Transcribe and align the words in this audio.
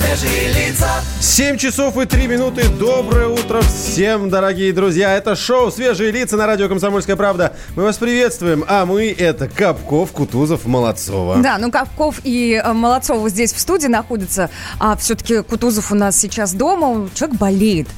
свежие 0.00 0.52
лица. 0.52 0.88
7 1.20 1.56
часов 1.56 1.96
и 1.98 2.06
3 2.06 2.26
минуты. 2.26 2.68
Доброе 2.68 3.28
утро 3.28 3.60
всем, 3.60 4.30
дорогие 4.30 4.72
друзья. 4.72 5.16
Это 5.16 5.36
шоу 5.36 5.70
«Свежие 5.70 6.10
лица» 6.10 6.36
на 6.36 6.46
радио 6.46 6.68
«Комсомольская 6.68 7.16
правда». 7.16 7.54
Мы 7.76 7.82
вас 7.82 7.98
приветствуем, 7.98 8.64
а 8.66 8.86
мы 8.86 9.14
это 9.16 9.48
Капков, 9.48 10.12
Кутузов, 10.12 10.64
Молодцова. 10.64 11.36
Да, 11.42 11.58
ну 11.58 11.70
Капков 11.70 12.20
и 12.24 12.60
э, 12.62 12.72
Молодцова 12.72 13.28
здесь 13.28 13.52
в 13.52 13.60
студии 13.60 13.88
находятся, 13.88 14.50
а 14.78 14.96
все-таки 14.96 15.42
Кутузов 15.42 15.92
у 15.92 15.94
нас 15.94 16.18
сейчас 16.18 16.54
дома, 16.54 17.08
человек 17.14 17.38
болеет. 17.38 17.88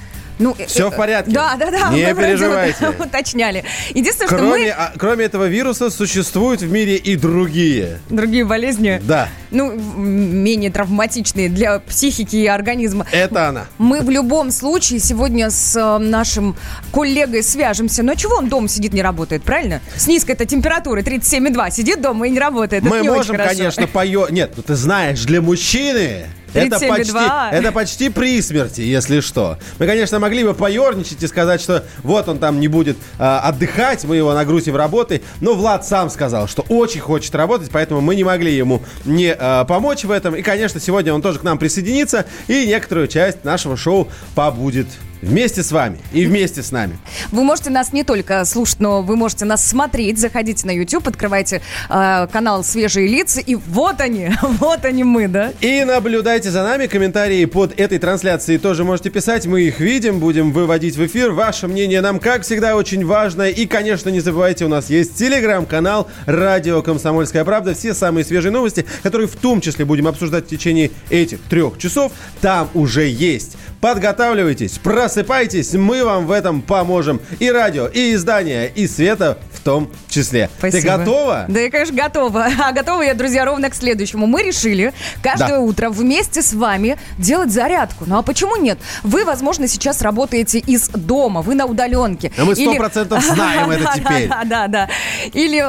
Ну, 0.42 0.56
Все 0.66 0.88
э, 0.88 0.90
в 0.90 0.96
порядке. 0.96 1.30
Да, 1.30 1.56
да, 1.56 1.70
да. 1.70 1.90
Не 1.90 2.14
переживайте. 2.14 2.76
вот 2.98 3.06
Уточняли. 3.06 3.64
Единственное, 3.90 4.26
что 4.26 4.36
Кроме, 4.36 4.64
мы... 4.64 4.70
а, 4.70 4.92
кроме 4.98 5.24
этого 5.26 5.46
вируса 5.46 5.88
существуют 5.90 6.62
в 6.62 6.70
мире 6.70 6.96
и 6.96 7.16
другие. 7.16 8.00
Другие 8.10 8.44
болезни, 8.44 9.00
Да, 9.04 9.28
ну, 9.50 9.72
менее 9.72 10.70
травматичные 10.70 11.48
для 11.48 11.78
психики 11.78 12.36
и 12.36 12.46
организма. 12.46 13.06
это 13.12 13.48
она. 13.48 13.66
Мы 13.78 14.00
в 14.00 14.10
любом 14.10 14.50
случае 14.50 14.98
сегодня 14.98 15.50
с 15.50 15.76
э, 15.76 15.98
нашим 15.98 16.56
коллегой 16.90 17.42
свяжемся. 17.42 18.02
Но 18.02 18.14
чего 18.14 18.36
он 18.36 18.48
дома 18.48 18.68
сидит, 18.68 18.92
не 18.92 19.02
работает, 19.02 19.42
правильно? 19.42 19.80
С 19.94 20.06
низкой-то 20.08 20.44
температурой 20.44 21.04
37,2. 21.04 21.70
Сидит 21.70 22.00
дома 22.00 22.26
и 22.26 22.30
не 22.30 22.40
работает. 22.40 22.82
Мы 22.82 23.02
можем, 23.04 23.36
конечно, 23.36 23.86
пое... 23.86 24.28
Нет, 24.30 24.54
ну 24.56 24.62
ты 24.62 24.74
знаешь, 24.74 25.22
для 25.24 25.40
мужчины... 25.40 26.26
Это 26.54 26.76
37,2. 26.76 26.88
почти, 26.88 27.56
это 27.56 27.72
почти 27.72 28.08
при 28.08 28.40
смерти, 28.42 28.80
если 28.82 29.20
что. 29.20 29.58
Мы, 29.78 29.86
конечно, 29.86 30.18
могли 30.18 30.44
бы 30.44 30.54
поерничать 30.54 31.22
и 31.22 31.26
сказать, 31.26 31.60
что 31.60 31.84
вот 32.02 32.28
он 32.28 32.38
там 32.38 32.60
не 32.60 32.68
будет 32.68 32.96
а, 33.18 33.40
отдыхать, 33.40 34.04
мы 34.04 34.16
его 34.16 34.32
нагрузим 34.34 34.76
работой. 34.76 35.22
Но 35.40 35.54
Влад 35.54 35.86
сам 35.86 36.10
сказал, 36.10 36.48
что 36.48 36.62
очень 36.68 37.00
хочет 37.00 37.34
работать, 37.34 37.70
поэтому 37.72 38.00
мы 38.00 38.14
не 38.14 38.24
могли 38.24 38.54
ему 38.54 38.82
не 39.04 39.34
а, 39.38 39.64
помочь 39.64 40.04
в 40.04 40.10
этом. 40.10 40.34
И, 40.34 40.42
конечно, 40.42 40.80
сегодня 40.80 41.14
он 41.14 41.22
тоже 41.22 41.38
к 41.38 41.42
нам 41.42 41.58
присоединится 41.58 42.26
и 42.48 42.66
некоторую 42.66 43.08
часть 43.08 43.44
нашего 43.44 43.76
шоу 43.76 44.08
побудет 44.34 44.86
вместе 45.22 45.62
с 45.62 45.72
вами 45.72 45.98
и 46.12 46.26
вместе 46.26 46.62
с 46.62 46.72
нами. 46.72 46.98
Вы 47.30 47.44
можете 47.44 47.70
нас 47.70 47.92
не 47.92 48.04
только 48.04 48.44
слушать, 48.44 48.80
но 48.80 49.02
вы 49.02 49.16
можете 49.16 49.44
нас 49.44 49.66
смотреть. 49.66 50.18
Заходите 50.18 50.66
на 50.66 50.72
YouTube, 50.72 51.08
открывайте 51.08 51.62
э, 51.88 52.26
канал 52.30 52.64
«Свежие 52.64 53.06
лица», 53.06 53.40
и 53.40 53.54
вот 53.54 54.00
они, 54.00 54.30
вот 54.42 54.84
они 54.84 55.04
мы, 55.04 55.28
да? 55.28 55.52
И 55.60 55.84
наблюдайте 55.84 56.50
за 56.50 56.62
нами. 56.62 56.86
Комментарии 56.86 57.44
под 57.44 57.78
этой 57.78 57.98
трансляцией 57.98 58.58
тоже 58.58 58.84
можете 58.84 59.10
писать. 59.10 59.46
Мы 59.46 59.62
их 59.62 59.80
видим, 59.80 60.18
будем 60.18 60.52
выводить 60.52 60.96
в 60.96 61.06
эфир. 61.06 61.30
Ваше 61.30 61.68
мнение 61.68 62.00
нам, 62.00 62.18
как 62.18 62.42
всегда, 62.42 62.76
очень 62.76 63.06
важно. 63.06 63.48
И, 63.48 63.66
конечно, 63.66 64.10
не 64.10 64.20
забывайте, 64.20 64.64
у 64.64 64.68
нас 64.68 64.90
есть 64.90 65.14
телеграм-канал 65.16 66.08
«Радио 66.26 66.82
Комсомольская 66.82 67.44
правда». 67.44 67.74
Все 67.74 67.94
самые 67.94 68.24
свежие 68.24 68.50
новости, 68.50 68.84
которые 69.02 69.28
в 69.28 69.36
том 69.36 69.60
числе 69.60 69.84
будем 69.84 70.08
обсуждать 70.08 70.46
в 70.46 70.48
течение 70.48 70.90
этих 71.10 71.40
трех 71.42 71.78
часов, 71.78 72.12
там 72.40 72.68
уже 72.74 73.06
есть. 73.06 73.56
Подготавливайтесь, 73.82 74.78
просыпайтесь, 74.78 75.72
мы 75.74 76.04
вам 76.04 76.26
в 76.26 76.30
этом 76.30 76.62
поможем. 76.62 77.20
И 77.40 77.50
радио, 77.50 77.88
и 77.88 78.14
издание, 78.14 78.70
и 78.72 78.86
света 78.86 79.38
в 79.52 79.58
том 79.60 79.90
числе. 80.08 80.48
Ты 80.60 80.70
Спасибо. 80.70 80.98
готова? 80.98 81.46
Да, 81.48 81.58
я, 81.58 81.68
конечно, 81.68 81.96
готова. 81.96 82.46
А 82.62 82.70
готова 82.70 83.02
я, 83.02 83.14
друзья, 83.14 83.44
ровно 83.44 83.70
к 83.70 83.74
следующему. 83.74 84.28
Мы 84.28 84.44
решили 84.44 84.92
каждое 85.20 85.48
Да. 85.48 85.58
утро 85.58 85.90
вместе 85.90 86.42
с 86.42 86.52
вами 86.52 86.96
делать 87.18 87.50
зарядку. 87.50 88.04
Ну 88.06 88.18
а 88.18 88.22
почему 88.22 88.54
нет? 88.54 88.78
Вы, 89.02 89.24
возможно, 89.24 89.66
сейчас 89.66 90.00
работаете 90.00 90.60
из 90.60 90.88
дома, 90.90 91.42
вы 91.42 91.56
на 91.56 91.66
удаленке. 91.66 92.30
А 92.38 92.44
мы 92.44 92.52
Или- 92.52 92.78
100% 92.78 93.20
знаем 93.34 93.68
это 93.72 93.82
Да, 93.82 93.92
теперь. 93.96 94.28
Да, 94.28 94.42
да, 94.44 94.68
да. 94.68 94.88
Или, 95.32 95.60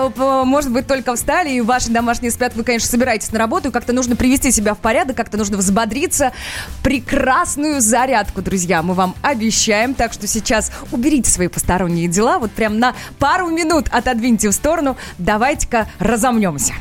может 0.46 0.70
быть, 0.72 0.86
только 0.86 1.16
встали, 1.16 1.50
и 1.50 1.62
ваши 1.62 1.90
домашние 1.90 2.32
спят, 2.32 2.54
вы, 2.56 2.64
конечно, 2.64 2.88
собираетесь 2.88 3.32
на 3.32 3.40
работу, 3.40 3.70
и 3.70 3.72
как-то 3.72 3.92
нужно 3.92 4.16
привести 4.16 4.52
себя 4.52 4.76
в 4.76 4.78
порядок, 4.78 5.18
как-то 5.18 5.36
нужно 5.38 5.58
взбодриться. 5.58 6.32
Прекрасную 6.84 7.82
зарядку, 7.82 8.03
друзья, 8.08 8.84
мы 8.84 8.96
вам 8.96 9.16
обещаем. 9.22 9.94
Так 9.94 10.12
что 10.12 10.28
сейчас 10.28 10.72
уберите 10.92 11.32
свои 11.32 11.48
посторонние 11.48 12.10
дела, 12.10 12.38
вот 12.38 12.52
прям 12.52 12.78
на 12.78 12.96
пару 13.18 13.48
минут 13.50 13.88
отодвиньте 13.92 14.50
в 14.50 14.52
сторону. 14.52 14.98
Давайте-ка 15.18 15.88
разомнемся. 16.00 16.74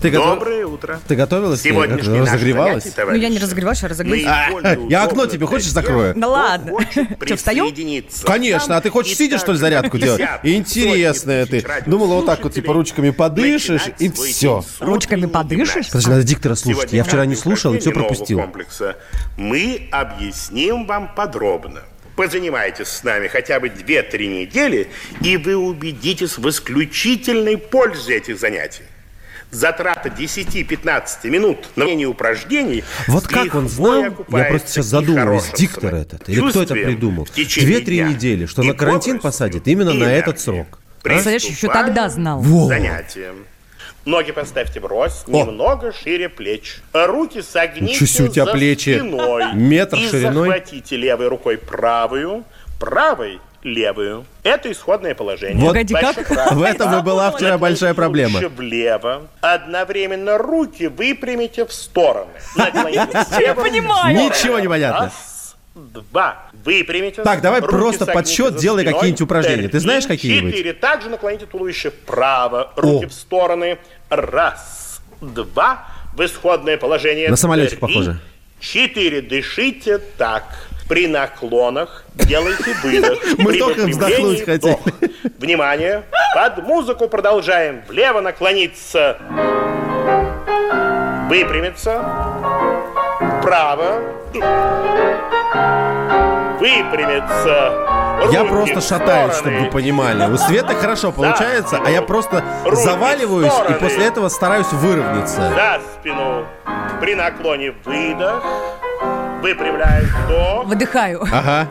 Ты 0.00 0.08
готов- 0.08 0.38
Доброе 0.38 0.66
утро. 0.66 0.98
Ты 1.06 1.16
готовилась? 1.16 1.60
Сегодняшний 1.60 2.14
Как, 2.18 2.20
наш 2.20 2.28
разогревалась? 2.32 2.84
занятие, 2.84 3.04
Ну, 3.04 3.14
я 3.14 3.28
не 3.28 3.38
разогревалась, 3.38 3.82
я 3.82 3.88
разогрелась. 3.88 4.24
А, 4.26 4.76
я 4.88 5.04
окно 5.04 5.26
тебе 5.26 5.46
хочешь 5.46 5.70
закрою? 5.70 6.14
Да 6.14 6.20
кто 6.20 6.30
ладно. 6.30 6.72
встаю? 7.36 7.64
присоединиться. 7.66 8.24
Конечно, 8.24 8.76
а 8.76 8.80
ты 8.80 8.88
хочешь 8.88 9.16
сидя, 9.16 9.36
что 9.38 9.52
ли, 9.52 9.58
зарядку 9.58 9.98
делать? 9.98 10.22
Интересная 10.42 11.44
ты. 11.44 11.62
Думала, 11.86 12.14
вот 12.14 12.26
так 12.26 12.42
вот, 12.42 12.54
типа, 12.54 12.72
ручками 12.72 13.10
подышишь, 13.10 13.82
и 13.98 14.10
все. 14.10 14.64
Ручками 14.80 15.26
подышишь? 15.26 15.88
Подожди, 15.88 16.10
надо 16.10 16.22
диктора 16.22 16.54
слушать. 16.54 16.92
Я 16.92 17.04
вчера 17.04 17.26
не 17.26 17.36
слушал 17.36 17.74
и 17.74 17.78
все 17.80 17.90
пропустил. 17.90 18.38
комплекса 18.40 18.96
мы 19.36 19.88
объясним 19.90 20.69
вам 20.74 21.14
подробно. 21.14 21.82
Позанимайтесь 22.16 22.88
с 22.88 23.02
нами 23.04 23.28
хотя 23.28 23.60
бы 23.60 23.68
2-3 23.68 24.26
недели, 24.26 24.88
и 25.22 25.36
вы 25.36 25.56
убедитесь 25.56 26.36
в 26.38 26.48
исключительной 26.48 27.56
пользе 27.56 28.16
этих 28.16 28.38
занятий. 28.38 28.82
Затрата 29.50 30.08
10-15 30.10 31.28
минут 31.30 31.58
на 31.74 31.84
выполнение 31.84 32.06
упражнений 32.06 32.84
Вот 33.08 33.26
как 33.26 33.54
он 33.54 33.68
знал, 33.68 34.04
я 34.04 34.44
просто 34.44 34.68
сейчас 34.68 34.86
задумываюсь, 34.86 35.50
диктор 35.56 35.94
этот, 35.94 36.28
или 36.28 36.48
кто 36.50 36.62
это 36.62 36.74
придумал? 36.74 37.24
в 37.24 37.30
течение 37.32 37.76
Две-три 37.76 37.96
дня. 37.98 38.08
недели, 38.10 38.46
что 38.46 38.62
на 38.62 38.74
карантин 38.74 39.18
посадят 39.18 39.66
именно 39.66 39.92
на 39.92 40.04
этот 40.04 40.38
срок. 40.40 40.78
Представляешь, 41.02 41.44
еще 41.44 41.68
тогда 41.68 42.08
знал. 42.10 42.40
Во. 42.40 42.68
Занятием. 42.68 43.46
Ноги 44.04 44.32
поставьте 44.32 44.80
брось, 44.80 45.24
немного 45.26 45.92
шире 45.92 46.28
плеч. 46.28 46.78
Руки 46.92 47.42
согните 47.42 48.06
себе 48.06 48.28
у 48.28 48.32
тебя 48.32 48.44
за 48.46 48.52
плечи. 48.52 48.98
спиной. 48.98 49.52
Метр 49.52 49.96
и 49.96 50.08
шириной. 50.08 50.48
захватите 50.48 50.96
левой 50.96 51.28
рукой 51.28 51.58
правую, 51.58 52.44
правой 52.78 53.40
левую. 53.62 54.24
Это 54.42 54.72
исходное 54.72 55.14
положение. 55.14 55.60
Вот 55.60 55.68
Погоди, 55.68 55.94
как? 55.94 56.26
правый. 56.26 56.56
В 56.56 56.62
этом 56.62 56.98
и 56.98 57.02
была 57.02 57.30
вчера 57.30 57.58
большая 57.58 57.92
проблема. 57.94 58.40
Влево. 58.48 59.28
Одновременно 59.42 60.38
руки 60.38 60.86
выпрямите 60.86 61.66
в 61.66 61.72
стороны. 61.72 62.30
Слева. 62.54 63.62
понимаю. 63.62 64.16
Ничего 64.16 64.58
не 64.60 64.68
понятно. 64.68 65.12
Два. 65.92 66.50
Выпрямите. 66.52 67.22
Так, 67.22 67.40
давай 67.40 67.62
просто 67.62 68.06
подсчет, 68.06 68.56
делай 68.56 68.84
какие-нибудь 68.84 69.20
упражнения. 69.22 69.62
Ты 69.62 69.68
Три, 69.70 69.78
знаешь 69.80 70.06
какие-нибудь? 70.06 70.52
Четыре. 70.52 70.72
Также 70.74 71.08
наклоните 71.08 71.46
туловище 71.46 71.90
вправо. 71.90 72.72
Руки 72.76 73.06
О. 73.06 73.08
в 73.08 73.12
стороны. 73.12 73.78
Раз, 74.10 75.00
два. 75.20 75.86
В 76.14 76.24
исходное 76.24 76.76
положение. 76.76 77.28
На 77.30 77.36
самолетик 77.36 77.70
Три, 77.72 77.78
похоже. 77.80 78.20
Четыре. 78.60 79.22
Дышите 79.22 79.98
так. 79.98 80.44
При 80.88 81.06
наклонах 81.06 82.04
делайте 82.14 82.74
выдох. 82.82 83.18
Мы 83.38 83.52
При 83.52 83.58
только 83.60 83.86
вздохнуть 83.86 84.40
хотели. 84.40 84.56
вдох. 84.58 84.80
Внимание. 85.38 86.02
Под 86.34 86.58
музыку 86.64 87.08
продолжаем. 87.08 87.82
Влево 87.88 88.20
наклониться. 88.20 89.16
Выпрямиться. 91.28 92.04
Вправо. 93.40 94.00
Выпрямиться. 96.60 97.72
Я 98.30 98.40
Руки 98.40 98.50
просто 98.50 98.80
в 98.80 98.84
шатаюсь, 98.84 99.34
чтобы 99.34 99.60
вы 99.60 99.70
понимали. 99.70 100.30
У 100.30 100.36
Светы 100.36 100.74
хорошо 100.74 101.10
получается, 101.10 101.80
а 101.84 101.90
я 101.90 102.02
просто 102.02 102.44
Руки 102.64 102.76
заваливаюсь 102.76 103.52
и 103.70 103.72
после 103.74 104.06
этого 104.06 104.28
стараюсь 104.28 104.70
выровняться. 104.72 105.40
За 105.54 105.80
спину. 105.94 106.44
При 107.00 107.14
наклоне 107.14 107.72
выдох. 107.84 108.44
Выпрямляем 109.40 110.04
вдох. 110.26 110.66
Выдыхаю. 110.66 111.22
Ага. 111.32 111.66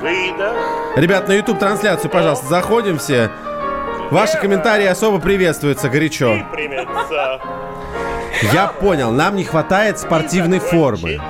Выдох. 0.00 0.54
Ребят, 0.96 1.28
на 1.28 1.32
YouTube 1.32 1.58
трансляцию, 1.58 2.10
пожалуйста, 2.10 2.46
заходим 2.46 2.98
все. 2.98 3.30
Ваши 4.10 4.38
комментарии 4.38 4.86
особо 4.86 5.18
приветствуются 5.20 5.90
горячо. 5.90 6.32
Выпрямиться. 6.32 7.40
Я 8.52 8.68
понял, 8.68 9.10
нам 9.10 9.36
не 9.36 9.44
хватает 9.44 9.98
спортивной 9.98 10.58
формы. 10.58 11.20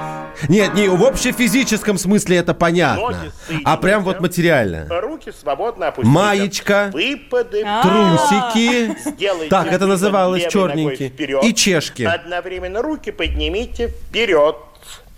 Нет, 0.48 0.74
не 0.74 0.88
в 0.88 1.04
общефизическом 1.04 1.96
смысле 1.96 2.38
это 2.38 2.54
понятно. 2.54 3.32
А 3.64 3.76
прям 3.76 4.02
вот 4.02 4.20
материально. 4.20 4.86
Руки 5.00 5.32
свободно 5.32 5.88
опустите. 5.88 6.12
Маечка. 6.12 6.90
Выпады. 6.92 7.62
А. 7.64 7.82
Трусики. 7.82 9.48
Так, 9.48 9.72
это 9.72 9.86
называлось 9.86 10.46
черненький. 10.48 11.12
И 11.48 11.54
чешки. 11.54 12.02
Одновременно 12.02 12.82
руки 12.82 13.12
поднимите 13.12 13.88
вперед. 13.88 14.56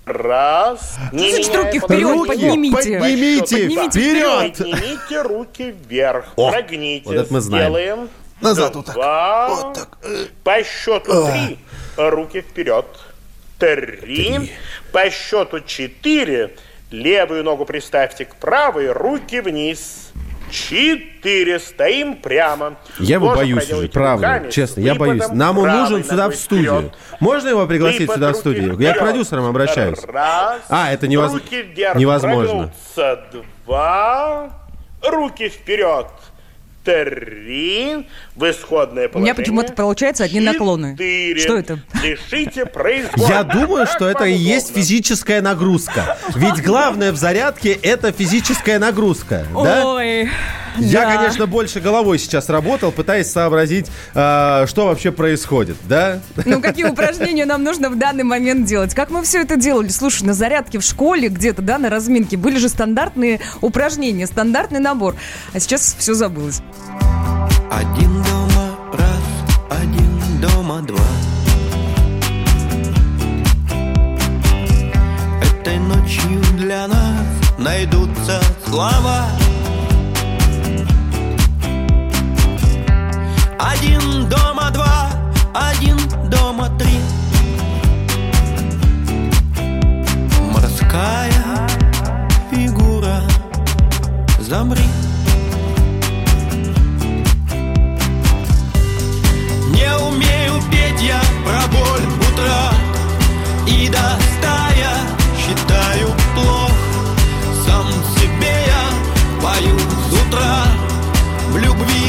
Раз. 0.04 0.96
Не 1.10 1.32
значит 1.32 1.56
руки 1.56 1.80
вперед? 1.80 2.02
Руки 2.08 2.28
Поднимите. 2.28 2.76
поднимите, 2.76 3.56
Поднимите 3.56 3.90
вперед. 3.90 4.56
Поднимите 4.56 5.22
руки 5.22 5.74
вверх. 5.88 6.26
О, 6.36 6.52
Прогните. 6.52 7.06
вот 7.06 7.16
это 7.16 7.32
мы 7.32 7.40
знаем. 7.40 7.64
Сделаем. 7.72 8.08
Назад 8.40 8.76
вот 8.76 8.86
так. 8.86 8.96
Вот 8.96 9.74
так. 9.74 9.98
По 10.44 10.62
счету 10.62 11.26
три. 11.26 11.58
Руки 11.96 12.40
вперед. 12.40 12.86
Три. 13.58 14.52
По 14.92 15.10
счету 15.10 15.60
четыре. 15.60 16.54
Левую 16.90 17.42
ногу 17.42 17.64
приставьте 17.64 18.24
к 18.24 18.36
правой, 18.36 18.92
руки 18.92 19.40
вниз. 19.40 20.12
Четыре. 20.50 21.58
Стоим 21.58 22.16
прямо. 22.16 22.76
Я 23.00 23.16
его 23.16 23.34
боюсь 23.34 23.70
уже, 23.72 23.88
правда, 23.88 24.26
руками 24.34 24.50
честно, 24.50 24.80
я 24.80 24.94
боюсь. 24.94 25.28
Нам 25.30 25.58
он 25.58 25.68
нужен 25.68 26.04
сюда 26.04 26.28
в 26.28 26.34
студию. 26.36 26.72
вперед. 26.74 26.94
Можно 27.18 27.48
его 27.48 27.66
пригласить 27.66 28.10
сюда 28.10 28.32
в 28.32 28.36
студию? 28.36 28.78
Я 28.78 28.92
к 28.92 28.96
вперед. 28.96 28.98
продюсерам 28.98 29.46
обращаюсь. 29.46 29.98
Раз. 30.04 30.60
А, 30.68 30.92
это 30.92 31.06
невоз- 31.06 31.42
невозможно. 31.96 32.72
Два. 33.66 34.50
Руки 35.02 35.48
вперед. 35.48 36.06
Три. 36.86 38.06
В 38.36 38.48
исходное 38.48 39.08
У 39.08 39.10
положение. 39.10 39.20
меня 39.20 39.34
почему-то 39.34 39.72
получается 39.72 40.22
одни 40.22 40.38
наклоны. 40.40 40.92
Четыре. 40.92 41.40
Что 41.40 41.56
это? 41.58 41.80
Дышите 42.00 42.64
произвольно. 42.72 43.28
Я 43.28 43.42
думаю, 43.42 43.86
что 43.88 44.08
это 44.08 44.24
и 44.24 44.32
есть 44.34 44.72
физическая 44.72 45.42
нагрузка. 45.42 46.16
Ведь 46.36 46.62
главное 46.62 47.10
в 47.10 47.16
зарядке 47.16 47.72
это 47.72 48.12
физическая 48.12 48.78
нагрузка. 48.78 49.44
Да? 49.52 49.84
Ой. 49.84 50.30
Я, 50.78 51.06
да. 51.06 51.16
конечно, 51.16 51.46
больше 51.46 51.80
головой 51.80 52.18
сейчас 52.18 52.48
работал, 52.48 52.92
пытаясь 52.92 53.30
сообразить, 53.30 53.86
э, 54.14 54.64
что 54.66 54.86
вообще 54.86 55.12
происходит, 55.12 55.76
да? 55.88 56.20
Ну, 56.44 56.60
какие 56.62 56.86
упражнения 56.86 57.44
нам 57.46 57.62
нужно 57.62 57.90
в 57.90 57.98
данный 57.98 58.24
момент 58.24 58.66
делать? 58.66 58.94
Как 58.94 59.10
мы 59.10 59.22
все 59.22 59.42
это 59.42 59.56
делали? 59.56 59.88
Слушай, 59.88 60.24
на 60.24 60.34
зарядке 60.34 60.78
в 60.78 60.82
школе 60.82 61.28
где-то, 61.28 61.62
да, 61.62 61.78
на 61.78 61.90
разминке 61.90 62.36
были 62.36 62.58
же 62.58 62.68
стандартные 62.68 63.40
упражнения, 63.60 64.26
стандартный 64.26 64.80
набор. 64.80 65.16
А 65.52 65.60
сейчас 65.60 65.96
все 65.98 66.14
забылось. 66.14 66.60
Один 67.70 68.22
дома 68.22 68.76
раз, 68.92 69.80
один 69.82 70.40
дома 70.40 70.80
два. 70.82 70.98
Этой 75.42 75.78
ночью 75.78 76.42
для 76.56 76.86
нас 76.86 77.26
найдутся 77.58 78.40
слова. 78.64 79.26
Один 83.58 84.28
дома 84.28 84.70
два, 84.70 85.08
один 85.54 85.96
дома 86.28 86.68
три. 86.78 87.00
Морская 90.52 91.66
фигура, 92.50 93.22
замри. 94.38 94.84
Не 99.70 99.96
умею 99.96 100.62
петь 100.70 101.02
я 101.02 101.20
про 101.44 101.66
боль 101.68 102.06
утра 102.30 102.72
И 103.66 103.88
до 103.88 104.18
ста 104.20 104.68
считаю 105.38 106.08
плохо 106.34 106.72
Сам 107.66 107.86
себе 108.16 108.66
я 108.66 109.42
пою 109.42 109.78
с 109.78 110.12
утра 110.12 110.66
В 111.50 111.56
любви 111.56 112.05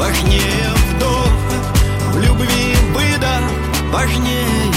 важнее 0.00 0.70
вдох 0.88 1.30
В 2.14 2.18
любви 2.18 2.74
быда 2.94 3.38
важнее 3.92 4.72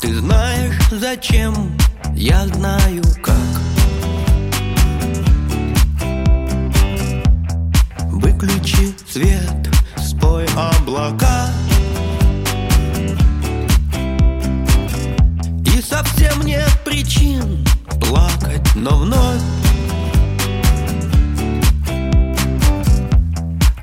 Ты 0.00 0.14
знаешь, 0.14 0.78
зачем? 0.90 1.76
Я 2.14 2.46
знаю, 2.46 3.02
как. 3.22 3.34
Выключи 8.10 8.94
свет, 9.06 9.68
спой 9.98 10.46
облака 10.56 11.55
совсем 15.88 16.42
нет 16.42 16.70
причин 16.84 17.64
плакать, 18.00 18.74
но 18.74 18.98
вновь. 18.98 19.40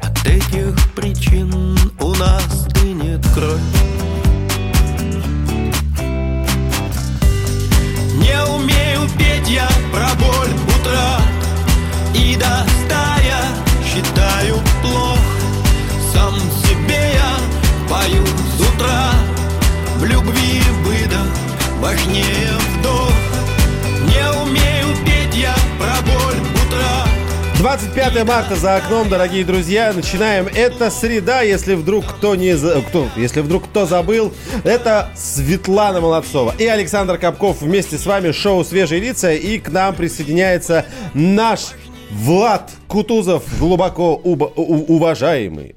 От 0.01 0.27
этих 0.27 0.93
причин 0.95 1.77
у 1.99 2.13
нас 2.15 2.67
стынет 2.69 3.25
кровь 3.33 3.82
важнее 21.83 22.49
вдох 22.79 23.11
Не 24.07 24.41
умею 24.41 24.95
петь 25.05 25.35
я 25.35 25.53
про 25.77 26.01
боль 26.03 26.39
утра 26.65 27.05
25 27.59 28.25
марта 28.25 28.55
за 28.55 28.75
окном, 28.77 29.07
дорогие 29.09 29.43
друзья. 29.45 29.93
Начинаем. 29.93 30.47
Это 30.47 30.89
среда, 30.89 31.41
если 31.43 31.75
вдруг 31.75 32.05
кто 32.05 32.35
не 32.35 32.55
за- 32.57 32.81
кто, 32.81 33.07
если 33.15 33.39
вдруг 33.41 33.65
кто 33.65 33.85
забыл, 33.85 34.33
это 34.65 35.09
Светлана 35.15 35.99
Молодцова 36.01 36.53
и 36.57 36.65
Александр 36.65 37.17
Капков 37.17 37.61
вместе 37.61 37.97
с 37.97 38.05
вами 38.05 38.31
шоу 38.31 38.63
Свежие 38.65 38.99
лица 39.01 39.31
и 39.33 39.59
к 39.59 39.69
нам 39.69 39.93
присоединяется 39.95 40.85
наш 41.13 41.71
Влад 42.11 42.69
Кутузов, 42.87 43.43
глубоко 43.59 44.19
уба- 44.23 44.51
у- 44.55 44.95
уважаемый, 44.95 45.75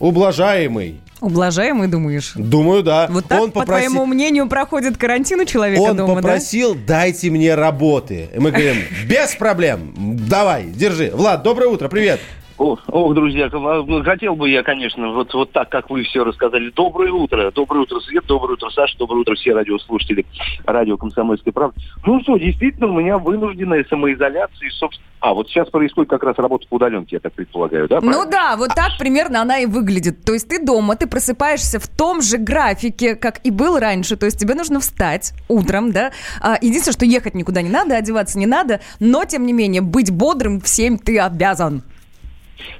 ублажаемый. 0.00 1.00
Ублажаемый, 1.20 1.88
думаешь? 1.88 2.32
Думаю, 2.36 2.82
да. 2.82 3.08
Вот 3.10 3.26
так, 3.26 3.40
Он 3.40 3.50
по 3.50 3.60
попроси- 3.60 3.86
твоему 3.88 4.06
мнению, 4.06 4.48
проходит 4.48 4.96
карантин 4.96 5.40
у 5.40 5.44
человека 5.44 5.80
Он 5.82 5.96
дома, 5.96 6.14
попросил, 6.16 6.76
дайте 6.76 7.30
мне 7.30 7.54
работы. 7.54 8.28
И 8.34 8.38
мы 8.38 8.50
говорим, 8.50 8.76
без 9.06 9.34
проблем, 9.34 9.92
давай, 10.28 10.66
держи. 10.66 11.10
Влад, 11.12 11.42
доброе 11.42 11.66
утро, 11.68 11.88
привет. 11.88 12.20
Ох, 12.58 12.80
ох, 12.88 13.14
друзья, 13.14 13.48
к- 13.48 14.04
хотел 14.04 14.34
бы 14.34 14.50
я, 14.50 14.64
конечно, 14.64 15.12
вот, 15.12 15.32
вот 15.32 15.52
так, 15.52 15.68
как 15.68 15.90
вы 15.90 16.02
все 16.02 16.24
рассказали. 16.24 16.70
Доброе 16.70 17.12
утро. 17.12 17.52
Доброе 17.52 17.80
утро, 17.82 18.00
Свет. 18.00 18.24
Доброе 18.26 18.54
утро, 18.54 18.68
Саша. 18.70 18.98
Доброе 18.98 19.20
утро, 19.20 19.36
все 19.36 19.54
радиослушатели 19.54 20.26
радио 20.66 20.96
«Комсомольская 20.96 21.52
правда». 21.52 21.80
Ну 22.04 22.20
что, 22.22 22.36
действительно, 22.36 22.88
у 22.88 22.98
меня 23.00 23.16
вынужденная 23.18 23.84
самоизоляция. 23.88 24.66
и, 24.66 24.70
собственно... 24.70 25.06
А, 25.20 25.34
вот 25.34 25.48
сейчас 25.48 25.68
происходит 25.68 26.10
как 26.10 26.22
раз 26.22 26.36
работа 26.38 26.66
по 26.68 26.76
удаленке, 26.76 27.16
я 27.16 27.20
так 27.20 27.32
предполагаю, 27.32 27.88
да? 27.88 27.96
Ну 27.96 28.10
правильно? 28.10 28.30
да, 28.30 28.56
вот 28.56 28.74
так 28.74 28.92
примерно 28.98 29.40
она 29.42 29.58
и 29.58 29.66
выглядит. 29.66 30.24
То 30.24 30.32
есть 30.32 30.48
ты 30.48 30.64
дома, 30.64 30.94
ты 30.96 31.06
просыпаешься 31.08 31.78
в 31.80 31.88
том 31.88 32.22
же 32.22 32.38
графике, 32.38 33.14
как 33.16 33.40
и 33.44 33.50
был 33.50 33.78
раньше. 33.78 34.16
То 34.16 34.26
есть 34.26 34.38
тебе 34.38 34.54
нужно 34.54 34.78
встать 34.80 35.32
утром, 35.48 35.92
да. 35.92 36.12
А, 36.40 36.56
единственное, 36.60 36.92
что 36.94 37.04
ехать 37.04 37.34
никуда 37.34 37.62
не 37.62 37.70
надо, 37.70 37.96
одеваться 37.96 38.38
не 38.38 38.46
надо, 38.46 38.80
но 39.00 39.24
тем 39.24 39.44
не 39.46 39.52
менее 39.52 39.82
быть 39.82 40.10
бодрым 40.12 40.60
в 40.60 40.68
7 40.68 40.98
ты 40.98 41.18
обязан. 41.18 41.82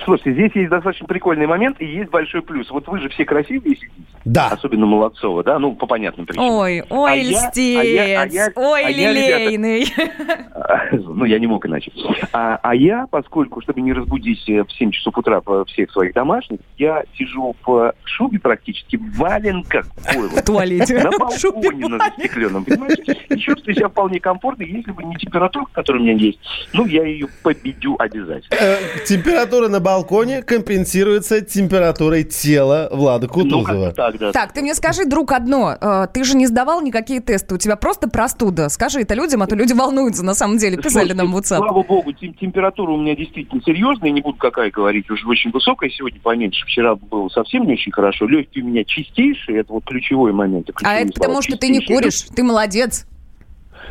Слушайте, 0.04 0.32
здесь 0.32 0.52
есть 0.54 0.70
достаточно 0.70 1.06
прикольный 1.06 1.46
момент 1.46 1.80
и 1.80 1.86
есть 1.86 2.10
большой 2.10 2.42
плюс. 2.42 2.70
Вот 2.70 2.86
вы 2.88 3.00
же 3.00 3.08
все 3.08 3.24
красивые 3.24 3.76
сидите. 3.76 3.90
Да. 4.28 4.48
Особенно 4.48 4.86
Молодцова, 4.86 5.42
да? 5.42 5.58
Ну, 5.58 5.74
по 5.74 5.86
понятным 5.86 6.26
причинам. 6.26 6.50
Ой, 6.50 6.82
ой, 6.90 7.10
А 7.10 7.14
я- 7.14 7.22
льстец, 7.22 7.80
а 7.80 7.84
я- 7.84 8.22
а 8.22 8.26
я- 8.26 8.52
ой, 8.54 8.84
а 8.84 8.88
я, 8.90 9.12
ребята, 9.12 9.44
лилейный. 9.44 9.86
Ну, 10.92 11.24
я 11.24 11.38
не 11.38 11.46
мог 11.46 11.64
иначе. 11.66 11.90
А, 12.32 12.58
а 12.62 12.74
я, 12.74 13.06
поскольку, 13.10 13.60
чтобы 13.60 13.80
не 13.80 13.92
разбудить 13.92 14.48
э, 14.48 14.62
в 14.64 14.72
7 14.72 14.90
часов 14.90 15.16
утра 15.18 15.40
всех 15.66 15.90
своих 15.90 16.12
домашних, 16.14 16.60
я 16.76 17.02
сижу 17.16 17.54
в 17.64 17.94
шубе 18.04 18.38
практически, 18.38 18.96
в 18.96 19.16
валенках. 19.16 19.86
Ой, 20.16 20.28
В 20.28 20.42
туалете. 20.42 20.98
на 21.02 21.10
балконе 21.18 21.88
на 21.88 21.98
застекленном, 21.98 22.64
понимаете? 22.64 23.16
И 23.28 23.36
чувствую 23.38 23.74
себя 23.74 23.88
вполне 23.88 24.20
комфортно, 24.20 24.62
если 24.62 24.90
бы 24.92 25.04
не 25.04 25.16
температура, 25.16 25.66
которая 25.72 26.02
у 26.02 26.04
меня 26.06 26.14
есть. 26.16 26.38
Ну, 26.72 26.86
я 26.86 27.04
ее 27.04 27.28
победю 27.42 27.96
обязательно. 27.98 28.56
Э, 28.60 28.76
температура 29.06 29.68
на 29.68 29.80
балконе 29.80 30.42
компенсируется 30.42 31.40
температурой 31.40 32.24
тела 32.24 32.88
Влада 32.92 33.26
Ну, 33.26 33.32
Кутузова. 33.32 33.86
как 33.86 33.94
так, 33.96 34.17
да. 34.18 34.32
Так, 34.32 34.52
ты 34.52 34.62
мне 34.62 34.74
скажи, 34.74 35.04
друг, 35.04 35.32
одно. 35.32 35.76
Э, 35.80 36.06
Ты 36.12 36.24
же 36.24 36.36
не 36.36 36.46
сдавал 36.46 36.80
никакие 36.80 37.20
тесты. 37.20 37.54
У 37.54 37.58
тебя 37.58 37.76
просто 37.76 38.08
простуда. 38.08 38.68
Скажи 38.68 39.00
это 39.00 39.14
людям, 39.14 39.42
а 39.42 39.46
то 39.46 39.54
люди 39.56 39.72
волнуются 39.72 40.24
на 40.24 40.34
самом 40.34 40.58
деле. 40.58 40.76
Писали 40.76 40.90
Слушайте, 40.92 41.14
нам 41.14 41.32
в 41.32 41.36
WhatsApp. 41.36 41.56
Слава 41.58 41.82
богу, 41.82 42.12
тем- 42.12 42.34
температура 42.34 42.92
у 42.92 42.96
меня 43.00 43.14
действительно 43.16 43.62
серьезная, 43.62 44.10
не 44.10 44.20
буду 44.20 44.38
какая 44.38 44.70
говорить, 44.70 45.08
уже 45.10 45.26
очень 45.26 45.50
высокая, 45.50 45.90
сегодня 45.90 46.20
поменьше, 46.20 46.64
вчера 46.66 46.94
было 46.96 47.28
совсем 47.28 47.66
не 47.66 47.74
очень 47.74 47.92
хорошо. 47.92 48.26
Легкие 48.26 48.64
у 48.64 48.68
меня 48.68 48.84
чистейшие, 48.84 49.60
это 49.60 49.72
вот 49.72 49.84
ключевой 49.84 50.32
момент. 50.32 50.70
А 50.82 50.94
это 50.94 51.12
потому, 51.12 51.42
что 51.42 51.56
ты 51.56 51.68
не 51.68 51.80
куришь. 51.80 52.22
Ты 52.34 52.42
молодец. 52.42 53.06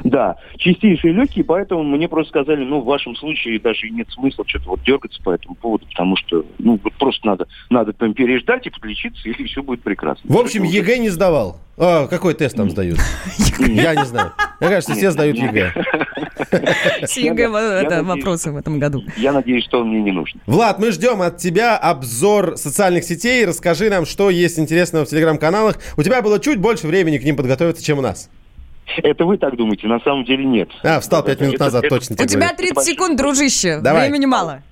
Да, 0.04 0.38
чистейшие 0.58 1.14
легкие, 1.14 1.44
поэтому 1.46 1.84
мне 1.84 2.08
просто 2.08 2.30
сказали, 2.30 2.64
ну, 2.64 2.82
в 2.82 2.86
вашем 2.86 3.16
случае 3.16 3.60
даже 3.60 3.90
нет 3.90 4.10
смысла 4.12 4.46
что-то 4.48 4.70
вот 4.70 4.84
дергаться 4.84 5.22
по 5.24 5.32
этому 5.32 5.56
поводу, 5.56 5.86
потому 5.88 6.16
что, 6.18 6.46
ну, 6.60 6.80
вот 6.84 6.94
просто 6.94 7.26
надо, 7.26 7.48
надо 7.70 7.94
там 7.94 8.14
переждать 8.14 8.66
и 8.68 8.70
подлечиться, 8.70 9.30
и 9.30 9.44
все 9.44 9.64
будет 9.64 9.82
прекрасно. 9.82 10.30
В 10.32 10.38
общем, 10.38 10.64
ЕГЭ 10.64 11.00
не 11.00 11.10
сдавал. 11.10 11.60
А, 11.80 12.08
какой 12.08 12.34
тест 12.34 12.56
там 12.56 12.72
сдают? 12.72 13.00
Я 13.60 13.94
не 13.94 14.06
знаю. 14.06 14.34
Мне 14.60 14.70
кажется, 14.70 14.96
все 14.96 15.12
сдают 15.12 15.38
ЕГЭ. 15.38 15.74
С 17.04 17.18
ЕГЭ 17.18 18.02
вопросы 18.02 18.52
в 18.52 18.58
этом 18.58 18.80
году. 18.80 19.04
Я 19.16 19.32
надеюсь, 19.32 19.64
что 19.66 19.82
он 19.82 19.90
мне 19.90 20.02
не 20.02 20.12
нужен. 20.12 20.42
Влад, 20.48 20.80
мы 20.80 20.92
ждем 20.92 21.22
от 21.22 21.38
тебя 21.38 21.78
обзор 21.78 22.58
социальных 22.58 23.04
сетей. 23.04 23.46
Расскажи 23.46 23.90
нам, 23.90 24.06
что 24.06 24.32
есть 24.32 24.58
интересного 24.58 25.06
в 25.06 25.10
телеграм-каналах. 25.10 25.78
У 25.98 26.04
тебя 26.04 26.22
было 26.22 26.40
чуть 26.40 26.60
больше 26.60 26.88
времени 26.88 27.20
к 27.20 27.24
ним 27.24 27.36
подготовиться, 27.36 27.84
чем 27.84 28.00
у 28.00 28.02
нас. 28.02 28.30
Это 29.04 29.26
вы 29.26 29.38
так 29.38 29.56
думаете, 29.58 29.88
на 29.88 30.00
самом 30.00 30.24
деле 30.24 30.46
нет. 30.46 30.70
А, 30.84 31.00
встал 31.00 31.24
пять 31.24 31.40
минут 31.42 31.56
Это- 31.56 31.66
назад, 31.66 31.84
это- 31.84 31.96
точно 31.96 32.14
У 32.14 32.18
тебе 32.18 32.28
тебя 32.28 32.40
говорю. 32.54 32.58
30 32.58 32.84
секунд, 32.84 33.18
дружище. 33.18 33.80
Давай. 33.82 34.08
Времени 34.10 34.26
мало. 34.26 34.64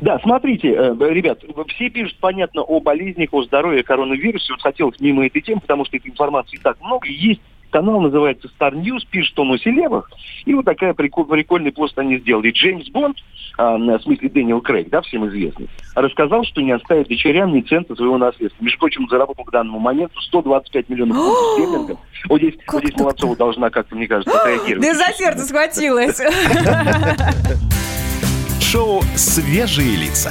Да, 0.00 0.18
смотрите, 0.22 0.68
э, 0.72 0.94
ребят, 1.10 1.40
все 1.68 1.88
пишут, 1.90 2.16
понятно, 2.20 2.62
о 2.62 2.80
болезнях, 2.80 3.28
о 3.32 3.42
здоровье 3.44 3.82
коронавирусе. 3.84 4.52
Вот 4.52 4.60
хотелось 4.60 4.98
мимо 5.00 5.24
этой 5.24 5.40
темы, 5.40 5.60
потому 5.60 5.84
что 5.84 5.96
этой 5.96 6.10
информации 6.10 6.58
так 6.62 6.80
много. 6.80 7.06
Есть 7.08 7.40
канал, 7.70 8.00
называется 8.00 8.48
Star 8.58 8.72
News, 8.72 9.00
пишет 9.10 9.38
он 9.38 9.52
о 9.52 9.58
селебах. 9.58 10.10
И 10.44 10.54
вот 10.54 10.64
такая 10.64 10.92
прикол- 10.94 11.26
прикольный 11.26 11.72
пост 11.72 11.98
они 11.98 12.18
сделали. 12.18 12.50
Джеймс 12.50 12.88
Бонд, 12.90 13.16
а, 13.58 13.76
в 13.76 14.00
смысле 14.02 14.28
Дэниел 14.28 14.60
Крейг, 14.60 14.88
да, 14.90 15.00
всем 15.02 15.26
известный, 15.28 15.68
рассказал, 15.94 16.44
что 16.44 16.60
не 16.62 16.72
оставит 16.72 17.08
дочерям 17.08 17.52
ни 17.52 17.60
цента 17.62 17.94
своего 17.94 18.18
наследства. 18.18 18.62
Между 18.62 18.78
прочим, 18.78 19.08
заработал 19.08 19.44
к 19.44 19.50
данному 19.50 19.78
моменту 19.78 20.20
125 20.20 20.88
миллионов 20.88 21.16
фунтов 21.16 21.52
стерлингов. 21.54 21.98
Вот 22.28 22.38
здесь, 22.40 22.54
Как 22.64 22.74
вот 22.74 22.84
здесь? 22.84 22.96
Молодцова 22.98 23.36
должна 23.36 23.70
как-то, 23.70 23.96
мне 23.96 24.06
кажется, 24.06 24.38
отреагировать. 24.40 24.86
Да 24.88 24.94
за 24.94 25.12
сердце 25.16 25.44
схватилась. 25.46 26.20
Шоу 28.60 29.00
«Свежие 29.14 29.96
лица». 29.96 30.30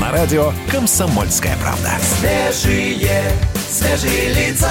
На 0.00 0.10
радио 0.12 0.52
«Комсомольская 0.70 1.56
правда». 1.62 1.90
Свежие, 2.00 3.08
свежие 3.68 4.32
лица. 4.34 4.70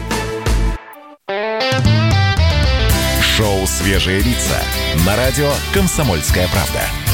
«Свежие 3.81 4.19
лица» 4.19 4.63
на 5.07 5.15
радио 5.15 5.51
«Комсомольская 5.73 6.47
правда». 6.49 7.10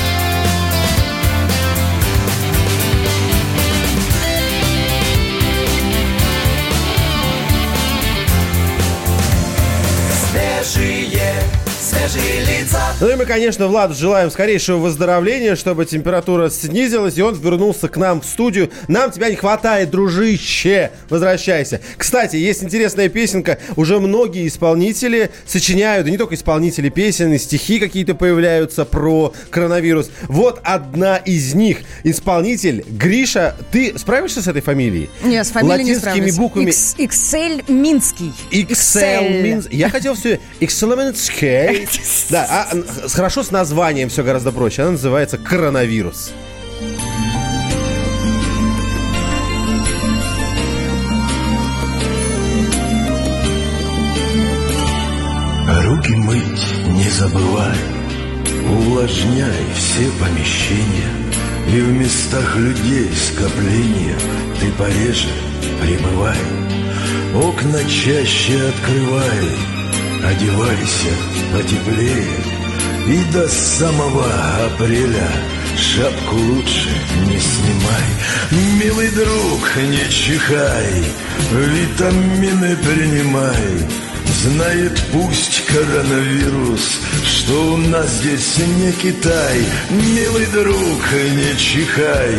Ну 13.00 13.08
и 13.12 13.16
мы, 13.16 13.26
конечно, 13.28 13.68
Владу 13.68 13.94
желаем 13.94 14.32
скорейшего 14.32 14.78
выздоровления, 14.78 15.56
чтобы 15.56 15.86
температура 15.86 16.50
снизилась, 16.50 17.16
и 17.16 17.22
он 17.22 17.36
вернулся 17.36 17.88
к 17.90 17.98
нам 17.98 18.22
в 18.22 18.26
студию. 18.26 18.72
Нам 18.88 19.12
тебя 19.12 19.30
не 19.30 19.36
хватает, 19.36 19.92
дружище! 19.92 20.90
Возвращайся. 21.08 21.80
Кстати, 21.96 22.38
есть 22.38 22.64
интересная 22.64 23.08
песенка. 23.08 23.60
Уже 23.76 24.00
многие 24.00 24.48
исполнители 24.48 25.30
сочиняют, 25.46 26.08
и 26.08 26.12
не 26.12 26.18
только 26.18 26.34
исполнители 26.34 26.90
песен, 26.90 27.32
и 27.34 27.38
стихи 27.38 27.78
какие-то 27.78 28.16
появляются 28.16 28.84
про 28.84 29.32
коронавирус. 29.52 30.10
Вот 30.24 30.60
одна 30.64 31.18
из 31.18 31.54
них. 31.54 31.82
Исполнитель 32.04 32.84
Гриша. 32.90 33.56
Ты 33.72 33.94
справишься 34.00 34.42
с 34.42 34.48
этой 34.48 34.64
фамилией? 34.64 35.12
Не, 35.24 35.44
с 35.44 35.52
фамилией 35.52 35.84
не 35.84 35.92
Латинскими 35.94 36.32
справлюсь. 36.32 36.36
буквами. 36.38 36.70
Икс- 36.72 36.96
Иксель 36.98 37.64
Минский. 37.68 38.34
Excel 38.52 39.44
means... 39.44 39.68
Я 39.70 39.92
хотел 39.92 40.16
все... 40.16 40.40
Excellency. 40.60 41.88
Да, 42.30 42.46
а, 42.50 42.76
хорошо 43.14 43.44
с 43.44 43.52
названием 43.52 44.10
все 44.10 44.24
гораздо 44.24 44.52
проще. 44.52 44.84
Она 44.84 44.92
называется 44.92 45.38
коронавирус. 45.38 46.34
Руки 55.84 56.16
мыть 56.16 56.74
не 56.90 57.10
забывай, 57.10 57.76
увлажняй 58.70 59.66
все 59.76 60.10
помещения, 60.20 61.12
И 61.68 61.82
в 61.82 61.92
местах 61.92 62.56
людей 62.56 63.10
скопления 63.14 64.18
ты 64.60 64.72
пореже 64.74 65.30
пребывай. 65.82 66.38
Окна 67.36 67.80
чаще 67.84 68.70
открывай, 68.70 69.50
одевайся 70.24 71.10
потеплее, 71.54 72.57
И 73.08 73.24
до 73.32 73.48
самого 73.48 74.26
апреля 74.66 75.30
шапку 75.78 76.36
лучше 76.36 76.90
не 77.26 77.40
снимай. 77.40 78.04
Милый 78.52 79.10
друг, 79.12 79.78
не 79.78 80.12
чихай, 80.12 81.06
витамины 81.54 82.76
принимай. 82.76 83.88
Знает 84.44 85.02
пусть 85.14 85.66
коронавирус, 85.68 87.00
что 87.24 87.74
у 87.76 87.78
нас 87.78 88.10
здесь 88.10 88.58
не 88.58 88.92
Китай. 88.92 89.64
Милый 89.90 90.46
друг, 90.48 91.02
не 91.32 91.58
чихай, 91.58 92.36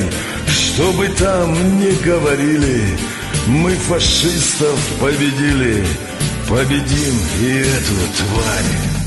что 0.46 0.92
бы 0.92 1.08
там 1.08 1.80
ни 1.80 1.92
говорили, 2.04 2.98
мы 3.46 3.74
фашистов 3.74 4.78
победили, 5.00 5.82
победим 6.46 7.14
и 7.40 7.60
эту 7.60 8.18
тварь. 8.18 8.97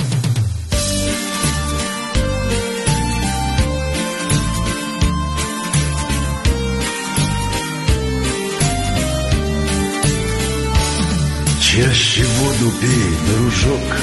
Чаще 11.81 12.23
воду 12.23 12.71
пей, 12.79 13.17
дружок, 13.27 13.97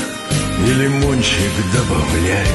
и 0.66 0.72
лимончик 0.72 1.52
добавляй. 1.72 2.46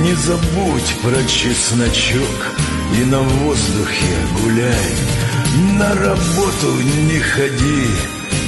Не 0.00 0.14
забудь 0.14 0.96
про 1.02 1.22
чесночок 1.24 2.56
и 2.98 3.04
на 3.04 3.20
воздухе 3.20 4.16
гуляй. 4.40 4.94
На 5.76 5.94
работу 5.94 6.80
не 7.10 7.18
ходи, 7.18 7.86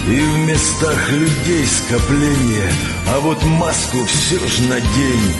и 0.08 0.20
в 0.20 0.38
местах 0.46 1.10
людей 1.10 1.66
скопление, 1.66 2.72
а 3.08 3.20
вот 3.20 3.44
маску 3.44 4.06
все 4.06 4.38
ж 4.38 4.60
надень, 4.60 5.34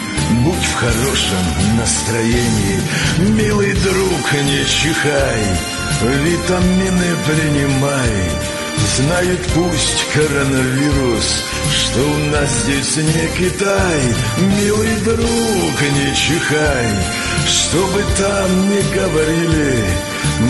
будь 0.44 0.62
в 0.62 0.74
хорошем 0.74 1.78
настроении. 1.78 2.80
Милый 3.30 3.72
друг, 3.72 4.32
не 4.44 4.62
чихай, 4.66 5.56
витамины 6.02 7.16
принимай. 7.24 8.53
Знает 8.85 9.41
пусть 9.55 10.05
коронавирус, 10.12 11.43
что 11.71 12.00
у 12.00 12.19
нас 12.31 12.50
здесь 12.62 12.97
не 12.97 13.29
Китай. 13.38 14.00
Милый 14.38 14.97
друг, 15.05 15.83
не 15.95 16.14
чихай, 16.14 16.87
что 17.49 17.79
бы 17.88 18.05
там 18.17 18.71
ни 18.71 18.95
говорили, 18.95 19.85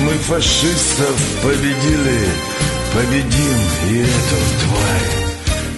мы 0.03 0.12
фашистов 0.19 1.17
победили, 1.43 2.29
победим 2.93 3.61
и 3.88 4.00
эту 4.00 4.41
тварь. 4.61 5.25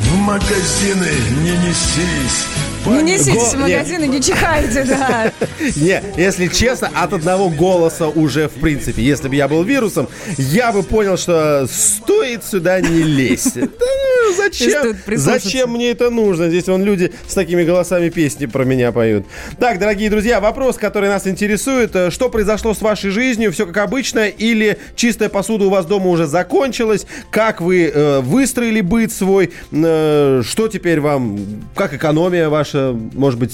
В 0.00 0.16
магазины 0.16 1.12
не 1.42 1.56
несись, 1.68 2.46
Не 2.86 3.02
неситесь 3.02 3.34
Го- 3.34 3.56
в 3.56 3.60
магазины, 3.60 4.04
не 4.04 4.20
чихайте, 4.22 4.84
да. 4.84 5.32
Не, 5.76 6.02
если 6.16 6.46
честно, 6.48 6.90
от 6.94 7.12
одного 7.12 7.48
голоса 7.50 8.08
уже 8.08 8.48
в 8.48 8.54
принципе. 8.60 9.02
Если 9.02 9.28
бы 9.28 9.34
я 9.34 9.48
был 9.48 9.62
вирусом, 9.64 10.08
я 10.36 10.72
бы 10.72 10.82
понял, 10.82 11.16
что 11.16 11.66
стоит 11.70 12.44
сюда 12.44 12.80
не 12.80 13.02
лезть. 13.02 13.54
Да 13.54 13.66
зачем? 14.36 14.96
Зачем 15.06 15.72
мне 15.72 15.90
это 15.90 16.10
нужно? 16.10 16.48
Здесь 16.48 16.66
вон 16.68 16.84
люди 16.84 17.12
с 17.26 17.34
такими 17.34 17.64
голосами 17.64 18.08
песни 18.08 18.46
про 18.46 18.64
меня 18.64 18.92
поют. 18.92 19.26
Так, 19.58 19.78
дорогие 19.78 20.10
друзья, 20.10 20.40
вопрос, 20.40 20.76
который 20.76 21.08
нас 21.08 21.26
интересует. 21.26 21.94
Э, 21.94 22.10
Что 22.10 22.28
произошло 22.28 22.74
с 22.74 22.80
вашей 22.82 23.10
жизнью? 23.10 23.52
Все 23.52 23.66
как 23.66 23.76
обычно? 23.78 24.28
Или 24.28 24.78
чистая 24.94 25.28
посуда 25.28 25.66
у 25.66 25.70
вас 25.70 25.86
дома 25.86 26.08
уже 26.08 26.26
закончилась? 26.26 27.06
Как 27.30 27.60
вы 27.60 27.90
э, 27.92 28.20
выстроили 28.20 28.80
быт 28.80 29.12
свой? 29.12 29.50
Э, 29.72 30.42
что 30.44 30.68
теперь 30.68 31.00
вам? 31.00 31.38
Как 31.74 31.94
экономия 31.94 32.48
ваша? 32.48 32.96
Может 33.14 33.38
быть, 33.38 33.52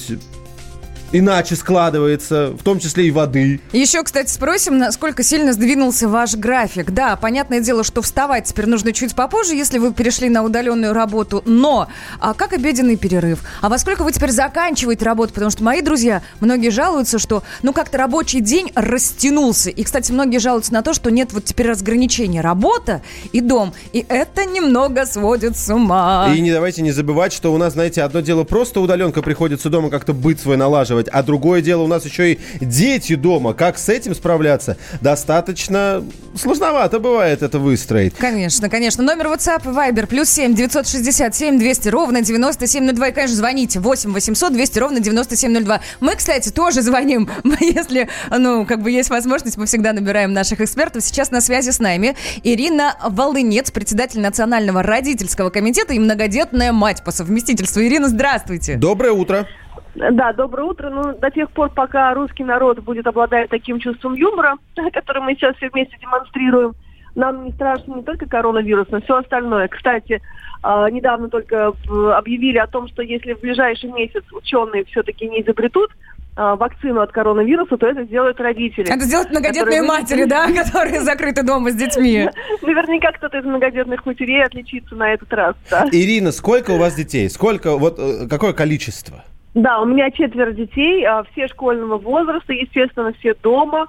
иначе 1.13 1.57
складывается, 1.57 2.53
в 2.59 2.63
том 2.63 2.79
числе 2.79 3.07
и 3.07 3.11
воды. 3.11 3.61
Еще, 3.73 4.03
кстати, 4.03 4.31
спросим, 4.31 4.79
насколько 4.79 5.23
сильно 5.23 5.53
сдвинулся 5.53 6.09
ваш 6.09 6.35
график. 6.35 6.91
Да, 6.91 7.17
понятное 7.17 7.61
дело, 7.61 7.85
что 7.85 8.03
вставать 8.03 8.47
теперь 8.47 8.67
нужно 8.67 8.93
чуть 8.93 9.15
попозже, 9.15 9.55
если 9.55 9.79
вы 9.79 9.93
перешли 9.93 10.29
на 10.29 10.43
удаленную 10.43 10.93
работу. 10.93 11.43
Но, 11.47 11.89
а 12.21 12.35
как 12.35 12.53
обеденный 12.53 12.97
перерыв? 12.97 13.41
А 13.61 13.69
во 13.69 13.79
сколько 13.79 14.03
вы 14.03 14.13
теперь 14.13 14.31
заканчиваете 14.31 15.05
работу? 15.05 15.35
Потому 15.35 15.51
что 15.51 15.63
мои 15.63 15.83
друзья, 15.83 16.23
многие 16.41 16.71
жалуются, 16.71 17.19
что, 17.19 17.43
ну, 17.63 17.73
как-то 17.73 17.99
рабочий 17.99 18.41
день 18.41 18.73
растянулся. 18.75 19.71
И, 19.71 19.83
кстати, 19.85 20.13
многие 20.13 20.39
жалуются 20.39 20.73
на 20.73 20.83
то, 20.83 20.95
что 20.95 21.11
нет 21.11 21.33
вот 21.33 21.45
теперь 21.45 21.69
разграничения 21.69 22.41
работа 22.41 23.03
и 23.33 23.41
дом. 23.41 23.75
И 23.93 24.05
это 24.09 24.45
немного 24.45 25.07
сводит 25.07 25.57
с 25.57 25.73
ума. 25.73 26.33
И 26.35 26.41
не 26.41 26.53
давайте 26.53 26.83
не 26.83 26.93
забывать, 26.93 27.33
что 27.33 27.53
у 27.53 27.59
нас, 27.59 27.75
знаете, 27.75 28.03
одно 28.03 28.21
дело 28.21 28.45
просто 28.45 28.81
удаленка 28.81 29.23
приходится 29.23 29.71
дома 29.71 29.91
как-то 29.91 30.13
быт 30.13 30.41
свой 30.41 30.57
налаживать, 30.57 31.02
а 31.11 31.23
другое 31.23 31.63
дело 31.63 31.83
у 31.83 31.87
нас 31.87 32.05
еще 32.05 32.33
и 32.33 32.39
дети 32.61 33.15
дома. 33.15 33.55
Как 33.55 33.79
с 33.79 33.89
этим 33.89 34.15
справляться? 34.15 34.77
Достаточно 35.01 36.05
сложновато 36.37 36.99
бывает 36.99 37.43
это 37.43 37.59
выстроить. 37.59 38.15
Конечно, 38.15 38.69
конечно. 38.69 39.03
Номер 39.03 39.27
WhatsApp 39.27 39.65
Viber 39.65 40.07
плюс 40.07 40.29
7 40.31 40.55
967 40.55 41.59
200 41.59 41.89
ровно 41.89 42.23
9702. 42.23 43.09
И, 43.09 43.13
конечно, 43.13 43.37
звоните 43.37 43.81
8 43.81 44.13
800 44.13 44.53
200 44.53 44.79
ровно 44.79 45.01
9702. 45.01 45.81
Мы, 46.01 46.15
кстати, 46.17 46.51
тоже 46.51 46.83
звоним. 46.83 47.29
Если, 47.61 48.09
ну, 48.31 48.67
как 48.67 48.83
бы 48.83 48.91
есть 48.91 49.11
возможность, 49.11 49.57
мы 49.57 49.67
всегда 49.67 49.93
набираем 49.93 50.33
наших 50.33 50.61
экспертов. 50.61 51.03
Сейчас 51.03 51.31
на 51.31 51.41
связи 51.41 51.71
с 51.71 51.79
нами 51.79 52.17
Ирина 52.43 52.97
Волынец, 53.09 53.71
председатель 53.71 54.21
Национального 54.21 54.83
родительского 54.83 55.51
комитета 55.51 55.95
и 55.95 55.99
многодетная 55.99 56.73
мать 56.73 57.03
по 57.05 57.11
совместительству. 57.11 57.83
Ирина, 57.83 58.09
здравствуйте. 58.09 58.77
Доброе 58.77 59.13
утро. 59.13 59.49
Да, 59.95 60.33
доброе 60.33 60.65
утро. 60.65 60.91
Ну, 60.91 61.19
до 61.19 61.31
тех 61.31 61.51
пор, 61.51 61.71
пока 61.71 62.15
русский 62.15 62.45
народ 62.45 62.81
будет 62.81 63.07
обладать 63.07 63.51
таким 63.51 63.79
чувством 63.79 64.15
юмора, 64.15 64.57
который 64.93 65.23
мы 65.23 65.35
сейчас 65.35 65.57
все 65.57 65.69
вместе 65.69 65.97
демонстрируем, 66.01 66.73
нам 67.15 67.45
не 67.45 67.53
страшно 67.53 67.97
не 67.97 68.03
только 68.03 68.27
коронавирус, 68.27 68.89
но 68.91 69.01
все 69.03 69.19
остальное. 69.19 69.69
Кстати, 69.69 70.23
а, 70.63 70.89
недавно 70.91 71.29
только 71.29 71.57
э, 71.57 72.11
объявили 72.13 72.57
о 72.57 72.67
том, 72.67 72.89
что 72.89 73.03
если 73.03 73.35
в 73.35 73.41
ближайший 73.41 73.93
месяц 73.93 74.23
ученые 74.33 74.85
все-таки 74.87 75.29
не 75.29 75.43
изобретут 75.43 75.91
а, 76.35 76.57
вакцину 76.57 77.01
от 77.03 77.13
коронавируса, 77.13 77.77
то 77.77 77.87
это 77.87 78.05
сделают 78.05 78.41
родители. 78.41 78.91
Это 78.91 79.05
сделают 79.05 79.31
многодетные 79.31 79.83
которые 79.83 79.83
матери, 79.83 80.25
да, 80.25 80.47
которые 80.65 81.01
закрыты 81.01 81.43
дома 81.43 81.71
с 81.71 81.75
детьми. 81.75 82.31
Наверняка 82.63 83.13
кто-то 83.13 83.39
из 83.39 83.45
многодетных 83.45 84.07
матерей 84.07 84.43
отличится 84.43 84.95
на 84.95 85.13
этот 85.13 85.31
раз, 85.35 85.55
да. 85.71 85.87
Ирина, 85.93 86.33
сколько 86.33 86.71
у 86.71 86.79
вас 86.79 86.95
детей? 86.95 87.29
Сколько, 87.29 87.77
вот 87.77 87.99
э, 87.99 88.27
какое 88.31 88.55
количество? 88.55 89.25
Да, 89.55 89.81
у 89.81 89.85
меня 89.85 90.11
четверо 90.11 90.53
детей, 90.53 91.05
а, 91.05 91.25
все 91.33 91.47
школьного 91.47 91.99
возраста, 91.99 92.53
естественно, 92.53 93.13
все 93.19 93.35
дома. 93.35 93.89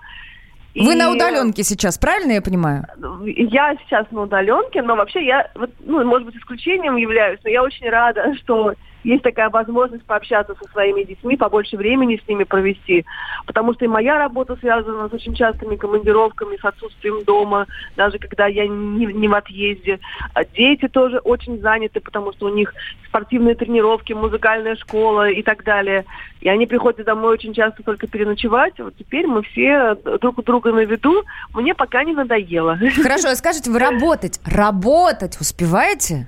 Вы 0.76 0.94
И 0.94 0.96
на 0.96 1.12
удаленке 1.12 1.64
сейчас, 1.64 1.98
правильно 1.98 2.32
я 2.34 2.42
понимаю? 2.42 2.86
Я 3.26 3.76
сейчас 3.84 4.08
на 4.12 4.24
удаленке, 4.24 4.82
но 4.82 4.96
вообще 4.96 5.26
я, 5.26 5.50
вот, 5.56 5.70
ну, 5.86 6.04
может 6.04 6.26
быть, 6.26 6.36
исключением 6.36 6.96
являюсь, 6.96 7.40
но 7.44 7.50
я 7.50 7.64
очень 7.64 7.90
рада, 7.90 8.34
что 8.36 8.74
есть 9.04 9.24
такая 9.24 9.50
возможность 9.50 10.06
пообщаться 10.06 10.56
со 10.56 10.72
своими 10.72 11.04
детьми, 11.04 11.38
побольше 11.38 11.78
времени 11.78 12.22
с 12.24 12.28
ними 12.28 12.44
провести. 12.44 13.06
Потому 13.46 13.74
что 13.74 13.86
и 13.86 13.88
моя 13.88 14.18
работа 14.18 14.56
связана 14.58 15.10
с 15.10 15.14
очень 15.14 15.36
частыми 15.36 15.76
командировками, 15.76 16.58
с 16.58 16.66
отсутствием 16.66 17.24
дома, 17.24 17.68
даже 17.96 18.18
когда 18.20 18.48
я 18.48 18.68
не, 18.68 19.06
не 19.06 19.28
в 19.28 19.34
отъезде. 19.34 20.00
А 20.34 20.46
дети 20.46 20.88
тоже 20.88 21.20
очень 21.20 21.60
заняты, 21.60 22.00
потому 22.00 22.34
что 22.34 22.48
у 22.48 22.50
них 22.50 22.74
спортивные 23.08 23.56
тренировки, 23.56 24.14
музыкальная 24.14 24.76
школа 24.76 25.30
и 25.30 25.42
так 25.44 25.64
далее. 25.64 26.06
И 26.42 26.50
они 26.50 26.66
приходят 26.66 27.06
домой 27.06 27.34
очень 27.34 27.54
часто 27.54 27.84
только 27.84 28.08
переночевать. 28.08 28.74
Вот 28.80 28.96
теперь 28.98 29.28
мы 29.28 29.44
все 29.44 29.96
друг 30.22 30.40
у 30.40 30.42
друга 30.42 30.72
на 30.72 30.84
виду. 30.86 31.24
Мне 31.54 31.74
пока 31.74 32.04
не 32.04 32.14
надоело. 32.14 32.78
Хорошо, 33.02 33.30
а 33.30 33.36
скажите, 33.36 33.72
вы 33.72 33.80
работать, 33.80 34.40
работать 34.46 35.40
успеваете? 35.40 36.28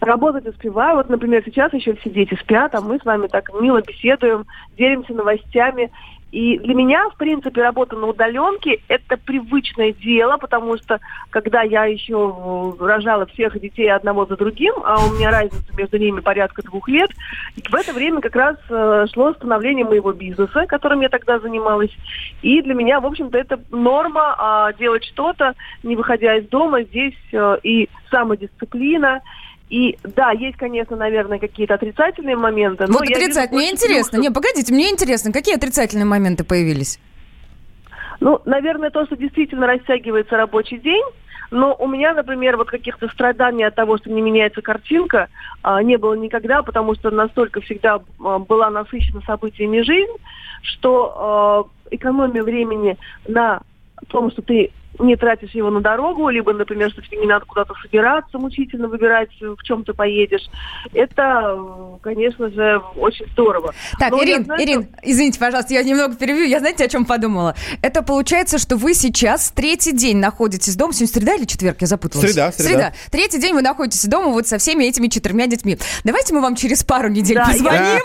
Работать 0.00 0.46
успеваю. 0.46 0.96
Вот, 0.96 1.10
например, 1.10 1.42
сейчас 1.44 1.72
еще 1.74 1.94
все 1.94 2.10
дети 2.10 2.34
спят, 2.40 2.74
а 2.74 2.80
мы 2.80 2.98
с 2.98 3.04
вами 3.04 3.26
так 3.26 3.50
мило 3.60 3.82
беседуем, 3.82 4.46
делимся 4.76 5.12
новостями. 5.12 5.90
И 6.32 6.58
для 6.58 6.74
меня, 6.74 7.08
в 7.10 7.16
принципе, 7.16 7.60
работа 7.60 7.96
на 7.96 8.06
удаленке– 8.06 8.78
это 8.88 9.16
привычное 9.16 9.92
дело, 9.92 10.36
потому 10.36 10.76
что, 10.78 11.00
когда 11.30 11.62
я 11.62 11.86
еще 11.86 12.76
рожала 12.78 13.26
всех 13.26 13.60
детей 13.60 13.90
одного 13.90 14.26
за 14.26 14.36
другим, 14.36 14.74
а 14.84 15.04
у 15.04 15.12
меня 15.14 15.30
разница 15.32 15.74
между 15.76 15.98
ними 15.98 16.20
порядка 16.20 16.62
двух 16.62 16.88
лет, 16.88 17.10
в 17.68 17.74
это 17.74 17.92
время 17.92 18.20
как 18.20 18.36
раз 18.36 18.56
э, 18.68 19.06
шло 19.12 19.32
становление 19.32 19.84
моего 19.84 20.12
бизнеса, 20.12 20.66
которым 20.68 21.00
я 21.00 21.08
тогда 21.08 21.40
занималась. 21.40 21.90
И 22.42 22.62
для 22.62 22.74
меня, 22.74 23.00
в 23.00 23.06
общем-то, 23.06 23.36
это 23.36 23.60
норма 23.70 24.36
а, 24.38 24.72
делать 24.74 25.04
что-то, 25.04 25.54
не 25.82 25.96
выходя 25.96 26.36
из 26.36 26.48
дома. 26.48 26.82
Здесь 26.84 27.18
э, 27.32 27.56
и 27.64 27.88
самодисциплина, 28.08 29.20
и 29.70 29.96
да, 30.02 30.32
есть, 30.32 30.56
конечно, 30.56 30.96
наверное, 30.96 31.38
какие-то 31.38 31.74
отрицательные 31.74 32.36
моменты. 32.36 32.86
Вот 32.88 33.02
отрицательно. 33.02 33.60
Мне 33.60 33.70
интересно. 33.70 34.18
плюсов. 34.18 34.20
Не, 34.20 34.30
погодите, 34.30 34.74
мне 34.74 34.90
интересно, 34.90 35.32
какие 35.32 35.54
отрицательные 35.54 36.04
моменты 36.04 36.42
появились? 36.42 36.98
Ну, 38.18 38.40
наверное, 38.44 38.90
то, 38.90 39.06
что 39.06 39.16
действительно 39.16 39.68
растягивается 39.68 40.36
рабочий 40.36 40.78
день, 40.78 41.04
но 41.52 41.74
у 41.78 41.86
меня, 41.86 42.14
например, 42.14 42.56
вот 42.56 42.68
каких-то 42.68 43.08
страданий 43.08 43.64
от 43.64 43.76
того, 43.76 43.96
что 43.96 44.10
не 44.10 44.20
меняется 44.20 44.60
картинка, 44.60 45.28
а, 45.62 45.82
не 45.82 45.96
было 45.96 46.14
никогда, 46.14 46.62
потому 46.62 46.94
что 46.96 47.10
настолько 47.10 47.60
всегда 47.60 48.00
а, 48.24 48.38
была 48.40 48.70
насыщена 48.70 49.20
событиями 49.22 49.82
жизнь, 49.82 50.12
что 50.62 51.14
а, 51.16 51.94
экономия 51.94 52.42
времени 52.42 52.98
на 53.26 53.62
том, 54.08 54.30
что 54.32 54.42
ты 54.42 54.72
не 55.00 55.16
тратишь 55.16 55.50
его 55.50 55.70
на 55.70 55.80
дорогу, 55.80 56.28
либо, 56.28 56.52
например, 56.52 56.90
что 56.90 57.02
тебе 57.02 57.18
не 57.18 57.26
надо 57.26 57.46
куда-то 57.46 57.74
собираться, 57.82 58.38
мучительно 58.38 58.88
выбирать, 58.88 59.30
в 59.40 59.62
чем 59.62 59.84
ты 59.84 59.92
поедешь. 59.92 60.48
Это, 60.92 61.56
э, 61.56 61.98
конечно 62.02 62.50
же, 62.50 62.80
очень 62.96 63.26
здорово. 63.32 63.74
Так, 63.98 64.10
Но 64.12 64.22
Ирин, 64.22 64.44
знаю, 64.44 64.62
Ирин, 64.62 64.88
извините, 65.02 65.38
пожалуйста, 65.38 65.74
я 65.74 65.82
немного 65.82 66.14
перебью. 66.14 66.44
Я 66.44 66.60
знаете, 66.60 66.84
о 66.84 66.88
чем 66.88 67.04
подумала? 67.04 67.54
Это 67.82 68.02
получается, 68.02 68.58
что 68.58 68.76
вы 68.76 68.94
сейчас 68.94 69.50
третий 69.50 69.92
день 69.92 70.18
находитесь 70.18 70.76
дома. 70.76 70.92
Сегодня 70.92 71.14
среда 71.14 71.34
или 71.34 71.44
четверг? 71.44 71.78
Я 71.80 71.86
запуталась. 71.86 72.30
Среда, 72.30 72.52
среда. 72.52 72.92
Третий 73.10 73.40
день 73.40 73.54
вы 73.54 73.62
находитесь 73.62 74.04
дома 74.06 74.28
вот 74.28 74.46
со 74.46 74.58
всеми 74.58 74.84
этими 74.84 75.08
четырьмя 75.08 75.46
детьми. 75.46 75.78
Давайте 76.04 76.34
мы 76.34 76.40
вам 76.40 76.56
через 76.56 76.84
пару 76.84 77.08
недель 77.08 77.36
Да, 77.36 77.46
позвоним 77.46 78.02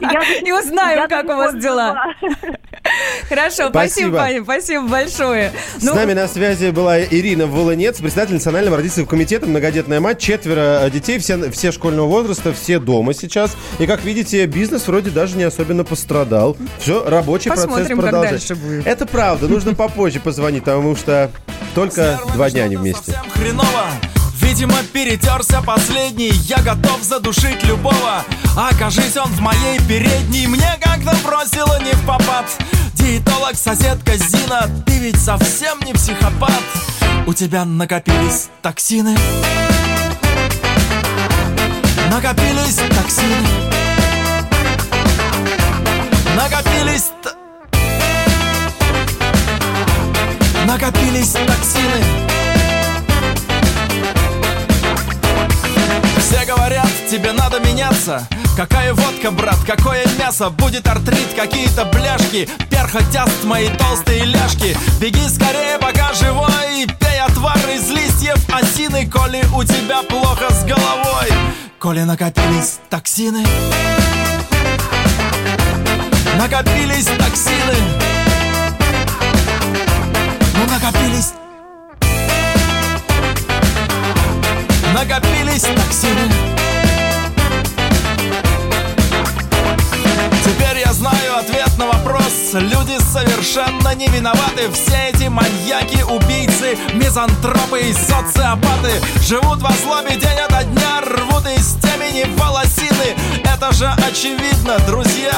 Я- 0.00 0.38
и 0.46 0.52
узнаем, 0.52 1.08
как 1.08 1.24
у 1.26 1.36
вас 1.36 1.54
дела. 1.54 2.14
Хорошо, 3.28 3.68
спасибо, 3.68 3.72
Спасибо. 3.72 4.16
Паня, 4.16 4.42
спасибо 4.42 4.86
большое. 4.86 5.52
С 5.76 5.84
нами 5.98 6.12
на 6.12 6.28
связи 6.28 6.70
была 6.70 7.02
Ирина 7.02 7.48
Волынец, 7.48 7.98
председатель 7.98 8.34
Национального 8.34 8.76
родительского 8.76 9.06
комитета, 9.06 9.46
многодетная 9.46 9.98
мать, 9.98 10.20
четверо 10.20 10.82
э, 10.82 10.90
детей, 10.92 11.18
все, 11.18 11.50
все 11.50 11.72
школьного 11.72 12.06
возраста, 12.06 12.52
все 12.52 12.78
дома 12.78 13.12
сейчас. 13.14 13.56
И, 13.80 13.86
как 13.86 14.04
видите, 14.04 14.46
бизнес 14.46 14.86
вроде 14.86 15.10
даже 15.10 15.36
не 15.36 15.42
особенно 15.42 15.82
пострадал. 15.82 16.56
Все, 16.78 17.02
рабочий 17.04 17.48
процесс 17.48 17.64
Посмотрим, 17.64 17.96
как 17.96 18.10
продолжается. 18.10 18.54
дальше 18.54 18.64
будет. 18.64 18.86
Это 18.86 19.06
правда, 19.06 19.48
нужно 19.48 19.74
попозже 19.74 20.20
позвонить, 20.20 20.62
потому 20.62 20.94
что 20.94 21.32
только 21.74 22.20
два 22.32 22.48
дня 22.48 22.62
они 22.62 22.76
вместе. 22.76 23.10
Совсем 23.10 23.30
хреново 23.32 23.90
Видимо, 24.48 24.82
перетерся 24.94 25.60
последний. 25.60 26.30
Я 26.30 26.56
готов 26.62 27.02
задушить 27.02 27.62
любого. 27.64 28.24
Окажись 28.56 29.14
он 29.18 29.30
в 29.30 29.40
моей 29.40 29.78
передней. 29.86 30.46
Мне 30.46 30.78
как-то 30.80 31.14
бросило 31.22 31.78
не 31.82 31.92
в 31.92 32.06
попад. 32.06 32.46
Диетолог, 32.94 33.56
соседка 33.56 34.16
Зина 34.16 34.70
Ты 34.86 35.00
ведь 35.00 35.20
совсем 35.20 35.78
не 35.84 35.92
психопат. 35.92 36.62
У 37.26 37.34
тебя 37.34 37.66
накопились 37.66 38.48
токсины. 38.62 39.14
Накопились 42.10 42.80
токсины. 42.88 43.48
Накопились 46.34 47.12
Накопились 50.64 51.32
токсины 51.32 52.37
тебе 57.08 57.32
надо 57.32 57.58
меняться? 57.60 58.26
Какая 58.56 58.92
водка, 58.92 59.30
брат, 59.30 59.58
какое 59.66 60.04
мясо? 60.18 60.50
Будет 60.50 60.86
артрит, 60.86 61.32
какие-то 61.34 61.86
бляшки. 61.86 62.48
Перхоть 62.70 63.16
аст 63.16 63.44
мои 63.44 63.68
толстые 63.68 64.24
ляжки. 64.24 64.76
Беги 65.00 65.26
скорее, 65.28 65.78
пока 65.80 66.12
живой. 66.12 66.86
Пей 67.00 67.20
отвар 67.20 67.58
из 67.74 67.88
листьев 67.88 68.36
осины 68.52 69.08
Коли 69.08 69.42
у 69.54 69.64
тебя 69.64 70.02
плохо 70.02 70.52
с 70.52 70.64
головой. 70.64 71.28
Коли 71.78 72.02
накопились 72.02 72.78
токсины. 72.90 73.44
Накопились 76.36 77.06
токсины. 77.06 77.74
Ну 80.54 80.74
накопились. 80.74 81.32
Накопились 84.92 85.62
токсины 85.62 86.57
Теперь 90.48 90.78
я 90.78 90.88
нас 92.50 92.60
люди 92.60 92.98
совершенно 93.12 93.94
не 93.94 94.06
виноваты. 94.08 94.70
Все 94.72 95.10
эти 95.12 95.28
маньяки, 95.28 96.02
убийцы, 96.02 96.76
мизантропы 96.94 97.80
и 97.80 97.92
социопаты 97.92 99.00
Живут 99.22 99.60
во 99.60 99.72
злобе 99.72 100.16
день 100.16 100.38
ото 100.38 100.64
дня, 100.64 101.00
рвут 101.02 101.46
из 101.46 101.74
темени 101.74 102.24
волосины. 102.38 103.16
Это 103.44 103.72
же 103.72 103.86
очевидно, 104.08 104.78
друзья, 104.86 105.34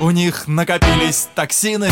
у 0.00 0.10
них 0.10 0.44
накопились 0.46 1.28
токсины. 1.34 1.90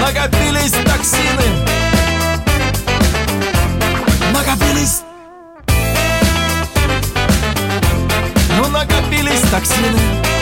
Накопились 0.00 0.72
токсины. 0.72 1.46
Накопились 4.32 5.02
накопились 9.56 10.35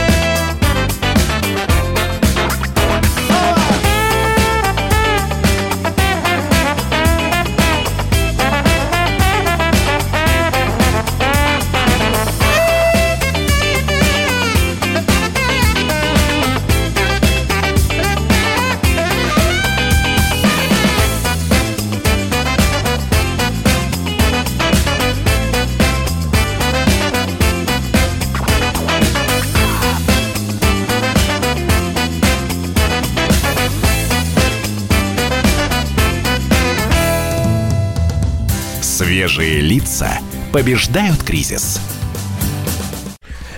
лица 39.85 40.19
побеждают 40.51 41.23
кризис. 41.23 41.79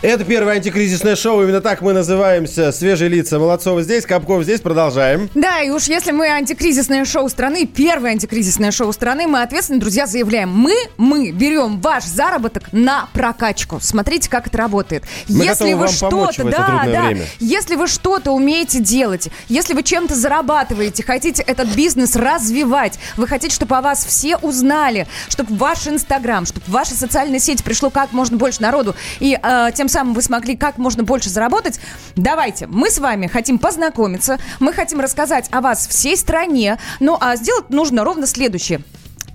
Это 0.02 0.24
первое 0.24 0.54
антикризисное 0.54 1.16
шоу. 1.16 1.42
Именно 1.42 1.60
так 1.60 1.80
мы 1.80 1.92
называемся. 1.92 2.70
Свежие 2.70 3.08
лица. 3.08 3.38
Молодцова 3.38 3.82
здесь, 3.82 4.04
Капков 4.04 4.42
здесь. 4.42 4.60
Продолжаем. 4.60 5.30
Да, 5.34 5.62
и 5.62 5.70
уж 5.70 5.84
если 5.84 6.12
мы 6.12 6.28
антикризисное 6.28 7.04
шоу 7.04 7.28
страны, 7.28 7.66
первое 7.66 8.12
антикризисное 8.12 8.70
шоу 8.70 8.92
страны, 8.92 9.26
мы 9.26 9.42
ответственно, 9.42 9.80
друзья, 9.80 10.06
заявляем. 10.06 10.50
Мы, 10.50 10.74
мы 10.98 11.30
берем 11.30 11.80
ваш 11.80 12.04
заработок 12.04 12.72
на 12.72 13.08
прокачку. 13.14 13.78
Смотрите, 13.80 14.28
как 14.28 14.48
это 14.48 14.58
работает. 14.58 15.04
Мы 15.28 15.44
если 15.44 15.72
вы 15.72 15.88
что-то, 15.88 16.44
да, 16.44 16.82
да, 16.84 17.06
время. 17.06 17.26
если 17.40 17.76
вы 17.76 17.86
что-то 17.86 18.32
умеете 18.32 18.80
делать, 18.80 19.28
если 19.48 19.74
вы 19.74 19.82
чем-то 19.82 20.14
зарабатываете, 20.14 21.02
хотите 21.02 21.42
этот 21.42 21.68
бизнес 21.74 22.16
развивать, 22.16 22.98
вы 23.16 23.26
хотите, 23.26 23.54
чтобы 23.54 23.76
о 23.76 23.80
вас 23.80 24.04
все 24.04 24.36
узнали, 24.36 25.06
чтобы 25.28 25.54
ваш 25.56 25.86
Инстаграм, 25.86 26.44
чтобы 26.44 26.66
в 26.66 26.70
ваши 26.70 26.94
социальные 26.94 27.40
сети 27.40 27.62
пришло 27.62 27.90
как 27.90 28.12
можно 28.12 28.36
больше 28.36 28.60
народу, 28.60 28.94
и 29.20 29.38
э, 29.42 29.68
тем 29.74 29.85
самым 29.88 30.14
вы 30.14 30.22
смогли 30.22 30.56
как 30.56 30.78
можно 30.78 31.02
больше 31.02 31.30
заработать, 31.30 31.80
давайте, 32.14 32.66
мы 32.66 32.90
с 32.90 32.98
вами 32.98 33.26
хотим 33.26 33.58
познакомиться, 33.58 34.38
мы 34.60 34.72
хотим 34.72 35.00
рассказать 35.00 35.48
о 35.50 35.60
вас 35.60 35.86
всей 35.86 36.16
стране, 36.16 36.78
ну 37.00 37.16
а 37.20 37.36
сделать 37.36 37.70
нужно 37.70 38.04
ровно 38.04 38.26
следующее. 38.26 38.80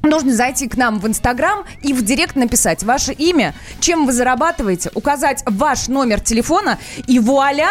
Нужно 0.03 0.33
зайти 0.33 0.67
к 0.67 0.77
нам 0.77 0.99
в 0.99 1.07
Инстаграм 1.07 1.63
и 1.83 1.93
в 1.93 2.03
Директ 2.03 2.35
написать 2.35 2.83
ваше 2.83 3.13
имя, 3.13 3.53
чем 3.79 4.07
вы 4.07 4.13
зарабатываете, 4.13 4.89
указать 4.95 5.43
ваш 5.45 5.87
номер 5.87 6.19
телефона 6.19 6.79
и 7.05 7.19
вуаля, 7.19 7.69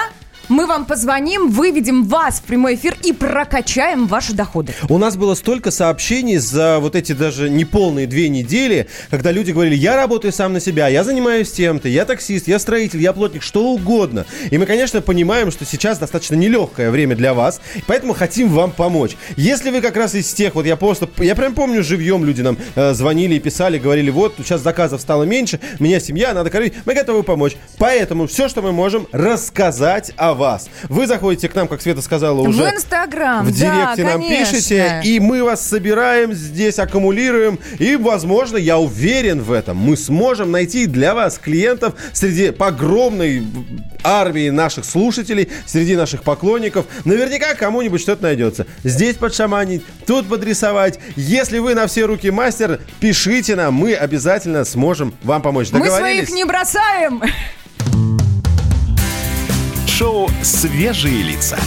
мы 0.50 0.66
вам 0.66 0.84
позвоним, 0.84 1.50
выведем 1.50 2.04
вас 2.04 2.40
в 2.40 2.42
прямой 2.42 2.74
эфир 2.74 2.96
и 3.04 3.12
прокачаем 3.12 4.06
ваши 4.06 4.34
доходы. 4.34 4.74
У 4.88 4.98
нас 4.98 5.16
было 5.16 5.34
столько 5.34 5.70
сообщений 5.70 6.38
за 6.38 6.78
вот 6.80 6.96
эти 6.96 7.12
даже 7.12 7.48
неполные 7.48 8.06
две 8.06 8.28
недели, 8.28 8.88
когда 9.10 9.30
люди 9.30 9.52
говорили, 9.52 9.76
я 9.76 9.96
работаю 9.96 10.32
сам 10.32 10.52
на 10.52 10.60
себя, 10.60 10.88
я 10.88 11.04
занимаюсь 11.04 11.52
тем-то, 11.52 11.88
я 11.88 12.04
таксист, 12.04 12.48
я 12.48 12.58
строитель, 12.58 13.00
я 13.00 13.12
плотник, 13.12 13.42
что 13.42 13.68
угодно. 13.68 14.26
И 14.50 14.58
мы, 14.58 14.66
конечно, 14.66 15.00
понимаем, 15.00 15.50
что 15.50 15.64
сейчас 15.64 15.98
достаточно 15.98 16.34
нелегкое 16.34 16.90
время 16.90 17.14
для 17.14 17.32
вас, 17.32 17.60
поэтому 17.86 18.12
хотим 18.12 18.48
вам 18.48 18.72
помочь. 18.72 19.16
Если 19.36 19.70
вы 19.70 19.80
как 19.80 19.96
раз 19.96 20.14
из 20.14 20.32
тех, 20.32 20.56
вот 20.56 20.66
я 20.66 20.76
просто, 20.76 21.08
я 21.18 21.36
прям 21.36 21.54
помню 21.54 21.84
живьем 21.84 22.24
люди 22.24 22.42
нам 22.42 22.58
э, 22.74 22.92
звонили 22.92 23.36
и 23.36 23.38
писали, 23.38 23.78
говорили, 23.78 24.10
вот 24.10 24.34
сейчас 24.38 24.62
заказов 24.62 25.00
стало 25.00 25.22
меньше, 25.22 25.60
меня 25.78 26.00
семья, 26.00 26.34
надо 26.34 26.50
кормить, 26.50 26.74
мы 26.84 26.94
готовы 26.94 27.22
помочь. 27.22 27.56
Поэтому 27.78 28.26
все, 28.26 28.48
что 28.48 28.62
мы 28.62 28.72
можем, 28.72 29.06
рассказать 29.12 30.12
о 30.16 30.34
вас. 30.40 30.68
Вы 30.88 31.06
заходите 31.06 31.48
к 31.48 31.54
нам, 31.54 31.68
как 31.68 31.80
Света 31.80 32.02
сказала, 32.02 32.40
уже... 32.40 32.64
В 32.64 32.68
Инстаграм, 32.68 33.44
В 33.44 33.56
да, 33.56 33.94
директе 33.94 34.04
нам 34.04 34.20
конечно. 34.22 34.56
пишите, 34.56 35.00
и 35.04 35.20
мы 35.20 35.44
вас 35.44 35.64
собираем 35.64 36.32
здесь, 36.32 36.78
аккумулируем, 36.80 37.60
и, 37.78 37.94
возможно, 37.94 38.56
я 38.56 38.78
уверен 38.78 39.40
в 39.42 39.52
этом, 39.52 39.76
мы 39.76 39.96
сможем 39.96 40.50
найти 40.50 40.86
для 40.86 41.14
вас 41.14 41.38
клиентов 41.38 41.94
среди 42.12 42.52
огромной 42.58 43.44
армии 44.02 44.48
наших 44.48 44.84
слушателей, 44.84 45.50
среди 45.66 45.94
наших 45.94 46.22
поклонников. 46.22 46.86
Наверняка 47.04 47.54
кому-нибудь 47.54 48.00
что-то 48.00 48.22
найдется. 48.22 48.66
Здесь 48.82 49.16
подшаманить, 49.16 49.84
тут 50.06 50.26
подрисовать. 50.26 50.98
Если 51.16 51.58
вы 51.58 51.74
на 51.74 51.86
все 51.86 52.06
руки 52.06 52.30
мастер, 52.30 52.80
пишите 52.98 53.56
нам, 53.56 53.74
мы 53.74 53.94
обязательно 53.94 54.64
сможем 54.64 55.14
вам 55.22 55.42
помочь. 55.42 55.68
Мы 55.72 55.86
своих 55.86 56.30
не 56.30 56.44
бросаем. 56.44 57.22
Шоу 60.00 60.30
«Свежие 60.42 61.22
лица». 61.22 61.58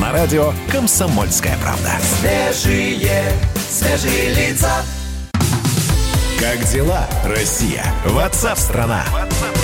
На 0.00 0.12
радио 0.12 0.52
«Комсомольская 0.70 1.58
правда». 1.58 1.90
Свежие, 2.20 3.32
свежие 3.68 4.32
лица. 4.32 4.70
Как 6.38 6.64
дела, 6.70 7.08
Россия? 7.24 7.84
Ватсап-страна! 8.04 9.04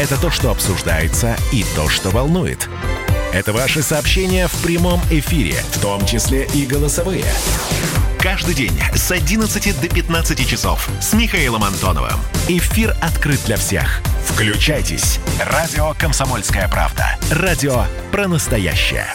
Это 0.01 0.20
то, 0.20 0.33
что 0.33 0.51
обсуждается 0.51 1.37
и 1.53 1.64
то, 1.77 1.88
что 1.88 2.11
волнует. 2.11 2.68
Это 3.33 3.53
ваши 3.53 3.83
сообщения 3.83 4.48
в 4.48 4.61
прямом 4.64 5.01
эфире, 5.09 5.55
в 5.70 5.81
том 5.81 6.05
числе 6.07 6.44
и 6.53 6.66
голосовые. 6.66 7.24
Каждый 8.20 8.54
день 8.54 8.76
с 8.94 9.12
11 9.12 9.81
до 9.81 9.88
15 9.88 10.48
часов 10.48 10.88
с 11.00 11.12
Михаилом 11.12 11.62
Антоновым. 11.62 12.18
Эфир 12.48 12.96
открыт 13.00 13.40
для 13.46 13.57
всех. 13.57 14.00
Включайтесь. 14.26 15.20
Радио 15.40 15.94
«Комсомольская 15.98 16.68
правда». 16.68 17.16
Радио 17.31 17.85
про 18.11 18.26
настоящее. 18.26 19.07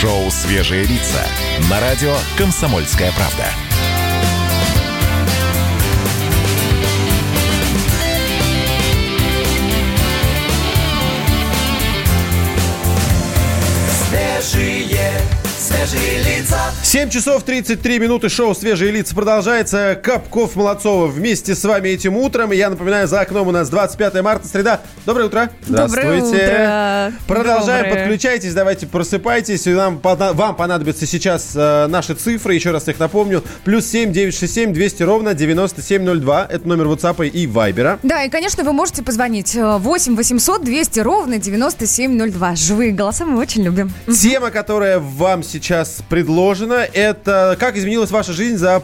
Шоу 0.00 0.30
«Свежие 0.30 0.84
лица» 0.84 1.22
на 1.68 1.80
радио 1.80 2.16
«Комсомольская 2.38 3.12
правда». 3.12 3.69
Свежие 15.86 16.22
лица. 16.22 16.74
7 16.90 17.08
часов 17.08 17.44
33 17.44 18.00
минуты 18.00 18.28
шоу 18.28 18.52
«Свежие 18.52 18.90
лица» 18.90 19.14
продолжается. 19.14 19.96
Капков, 20.02 20.56
Молодцова 20.56 21.06
вместе 21.06 21.54
с 21.54 21.62
вами 21.62 21.90
этим 21.90 22.16
утром. 22.16 22.50
Я 22.50 22.68
напоминаю, 22.68 23.06
за 23.06 23.20
окном 23.20 23.46
у 23.46 23.52
нас 23.52 23.68
25 23.68 24.20
марта, 24.22 24.48
среда. 24.48 24.80
Доброе 25.06 25.26
утро. 25.26 25.50
Доброе 25.68 26.20
утро. 26.20 27.12
Продолжаем, 27.28 27.84
Доброе. 27.84 27.94
подключайтесь, 27.94 28.54
давайте 28.54 28.88
просыпайтесь. 28.88 29.68
И 29.68 29.70
Нам, 29.70 30.00
вам 30.02 30.56
понадобятся 30.56 31.06
сейчас 31.06 31.52
э, 31.54 31.86
наши 31.86 32.14
цифры, 32.14 32.54
еще 32.54 32.72
раз 32.72 32.88
их 32.88 32.98
напомню. 32.98 33.44
Плюс 33.62 33.86
7 33.86 34.10
967 34.10 34.72
200 34.72 35.02
ровно 35.04 35.34
9702. 35.34 36.48
Это 36.50 36.66
номер 36.66 36.86
WhatsApp 36.86 37.24
и 37.28 37.46
Вайбера. 37.46 38.00
Да, 38.02 38.24
и, 38.24 38.28
конечно, 38.28 38.64
вы 38.64 38.72
можете 38.72 39.04
позвонить 39.04 39.54
э, 39.54 39.78
8 39.78 40.16
800 40.16 40.64
200 40.64 40.98
ровно 40.98 41.38
9702. 41.38 42.56
Живые 42.56 42.90
голоса 42.90 43.26
мы 43.26 43.38
очень 43.38 43.62
любим. 43.62 43.92
Тема, 44.12 44.50
которая 44.50 44.98
вам 44.98 45.44
сейчас 45.44 45.98
предложена, 46.08 46.79
это 46.92 47.56
как 47.58 47.76
изменилась 47.76 48.10
ваша 48.10 48.32
жизнь 48.32 48.56
за 48.56 48.82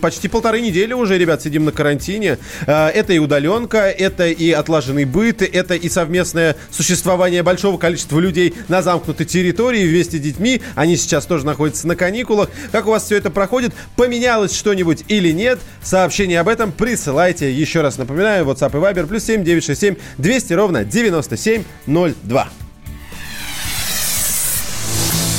почти 0.00 0.28
полторы 0.28 0.60
недели 0.60 0.92
уже, 0.92 1.18
ребят, 1.18 1.42
сидим 1.42 1.64
на 1.64 1.72
карантине. 1.72 2.38
Э, 2.66 2.88
Это 2.88 3.12
и 3.12 3.18
удаленка, 3.18 3.78
это 3.90 4.26
и 4.28 4.50
отлаженный 4.50 5.04
быт, 5.04 5.42
это 5.42 5.74
и 5.74 5.88
совместное 5.88 6.56
существование 6.70 7.42
большого 7.42 7.78
количества 7.78 8.18
людей 8.18 8.54
на 8.68 8.82
замкнутой 8.82 9.26
территории 9.26 9.86
вместе 9.86 10.18
с 10.18 10.20
детьми. 10.20 10.60
Они 10.74 10.96
сейчас 10.96 11.26
тоже 11.26 11.46
находятся 11.46 11.86
на 11.86 11.96
каникулах. 11.96 12.50
Как 12.72 12.86
у 12.86 12.90
вас 12.90 13.04
все 13.04 13.16
это 13.16 13.30
проходит? 13.30 13.72
Поменялось 13.96 14.56
что-нибудь 14.56 15.04
или 15.08 15.30
нет? 15.30 15.58
Сообщение 15.82 16.40
об 16.40 16.48
этом 16.48 16.72
присылайте. 16.72 17.52
Еще 17.52 17.80
раз 17.80 17.98
напоминаю, 17.98 18.44
WhatsApp 18.44 18.70
и 18.70 18.80
Viber 18.80 19.06
плюс 19.06 19.24
7 19.24 19.44
967 19.44 19.96
200 20.18 20.52
ровно 20.52 20.84
9702. 20.84 22.48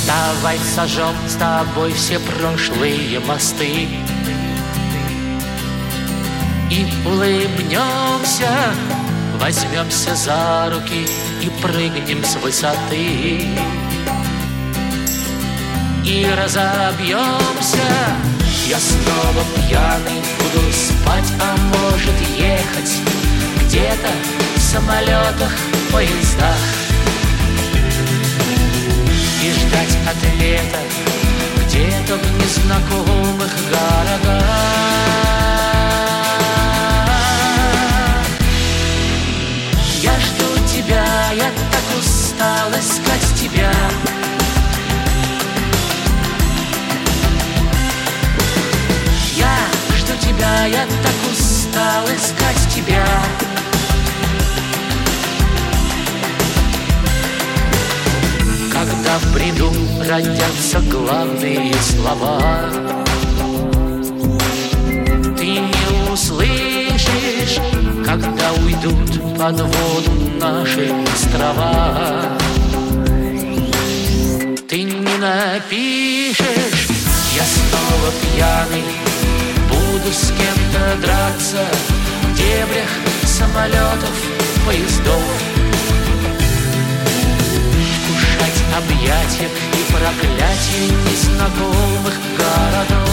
Давай 0.06 0.58
сожжем 0.58 1.14
с 1.26 1.34
тобой 1.34 1.92
все 1.92 2.18
прошлые 2.20 3.18
мосты. 3.20 3.88
И 6.70 6.86
улыбнемся 7.04 8.48
Возьмемся 9.40 10.14
за 10.14 10.70
руки 10.70 11.06
и 11.42 11.50
прыгнем 11.60 12.24
с 12.24 12.36
высоты. 12.36 13.48
И 16.04 16.26
разобьемся. 16.36 17.78
Я 18.68 18.78
снова 18.78 19.44
пьяный 19.56 20.22
буду 20.38 20.72
спать, 20.72 21.32
а 21.40 21.56
может 21.56 22.20
ехать 22.36 22.92
Где-то 23.60 24.08
в 24.56 24.60
самолетах, 24.60 25.52
поездах 25.92 26.85
И 29.46 29.52
ждать 29.52 29.96
ответа 30.10 30.78
где-то 31.60 32.16
в 32.16 32.32
незнакомых 32.34 33.52
городах. 33.70 34.42
Я 40.02 40.18
жду 40.18 40.66
тебя, 40.66 41.06
я 41.36 41.48
так 41.70 41.86
устал 41.96 42.72
искать 42.72 43.40
тебя. 43.40 43.72
Я 49.36 49.58
жду 49.96 50.12
тебя, 50.20 50.66
я 50.66 50.86
так 50.86 51.32
устал 51.32 52.04
искать 52.06 52.74
тебя 52.74 53.45
Когда 59.16 59.28
в 59.28 59.34
бреду 59.34 59.72
родятся 60.06 60.78
главные 60.90 61.72
слова. 61.80 62.38
Ты 65.38 65.46
не 65.46 66.12
услышишь, 66.12 67.58
когда 68.04 68.52
уйдут 68.52 69.38
под 69.38 69.60
воду 69.60 70.10
наши 70.38 70.92
острова. 71.14 72.36
Ты 74.68 74.82
не 74.82 75.16
напишешь, 75.16 76.88
я 77.34 77.44
снова 77.44 78.12
пьяный 78.20 78.84
Буду 79.70 80.12
с 80.12 80.26
кем-то 80.26 81.00
драться 81.00 81.64
в 82.22 82.36
дебрях 82.36 82.90
самолетов, 83.24 84.12
поездов 84.66 85.55
Вкушать 88.76 88.84
объятия 88.84 89.48
и 89.48 89.92
проклятия 89.92 90.88
незнакомых 91.10 92.14
городов. 92.36 93.08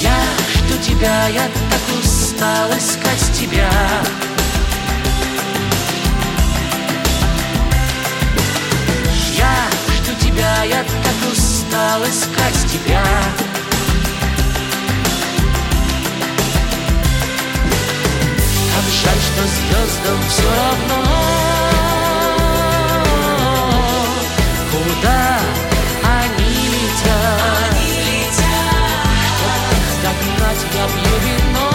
Я 0.00 0.18
жду 0.54 0.78
тебя, 0.82 1.28
я 1.28 1.48
так 1.70 1.98
устал 2.00 2.70
искать 2.76 3.32
тебя. 3.34 3.70
Я 9.36 9.68
жду 9.94 10.14
тебя, 10.20 10.64
я 10.64 10.82
так 10.84 11.32
устал 11.32 12.02
искать 12.04 12.72
тебя 12.72 13.47
звездам 19.88 20.18
все 20.28 20.42
равно 20.42 21.00
Куда 24.70 25.38
они 26.04 26.50
летят 26.68 27.74
Чтоб 29.38 29.62
их 29.72 29.88
догнать, 30.02 30.62
я 30.74 30.84
пью 30.86 31.14
вино 31.24 31.68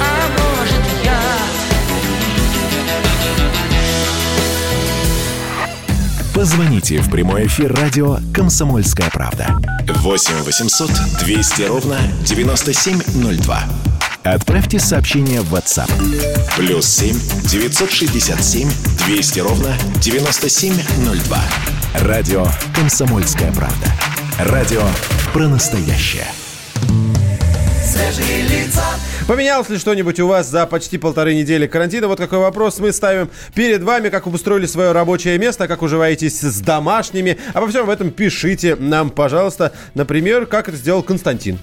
А 0.00 0.02
может 0.38 0.84
я 1.04 1.22
Позвоните 6.34 6.98
в 6.98 7.10
прямой 7.10 7.46
эфир 7.46 7.72
радио 7.74 8.18
«Комсомольская 8.34 9.08
правда». 9.10 9.56
8 9.86 10.42
800 10.42 10.90
200 11.20 11.62
ровно 11.62 11.98
9702. 12.26 13.93
Отправьте 14.24 14.78
сообщение 14.78 15.42
в 15.42 15.54
WhatsApp. 15.54 15.90
Плюс 16.56 16.86
7 16.86 17.14
967 17.46 18.70
200 19.06 19.40
ровно 19.40 19.76
9702. 20.00 21.38
Радио 22.00 22.46
«Комсомольская 22.74 23.52
правда». 23.52 23.86
Радио 24.38 24.82
про 25.34 25.46
настоящее. 25.46 26.24
Свежие 27.84 28.42
лица 28.48 28.82
Поменялось 29.28 29.68
ли 29.68 29.76
что-нибудь 29.76 30.18
у 30.20 30.26
вас 30.26 30.48
за 30.48 30.64
почти 30.64 30.96
полторы 30.96 31.34
недели 31.34 31.66
карантина? 31.66 32.08
Вот 32.08 32.18
какой 32.18 32.38
вопрос 32.38 32.78
мы 32.78 32.92
ставим 32.92 33.28
перед 33.54 33.82
вами, 33.82 34.08
как 34.08 34.26
обустроили 34.26 34.64
свое 34.64 34.92
рабочее 34.92 35.38
место, 35.38 35.68
как 35.68 35.82
уживаетесь 35.82 36.40
с 36.40 36.60
домашними. 36.60 37.36
Обо 37.52 37.68
всем 37.68 37.90
этом 37.90 38.10
пишите 38.10 38.74
нам, 38.76 39.10
пожалуйста. 39.10 39.72
Например, 39.92 40.46
как 40.46 40.68
это 40.68 40.78
сделал 40.78 41.02
Константин. 41.02 41.58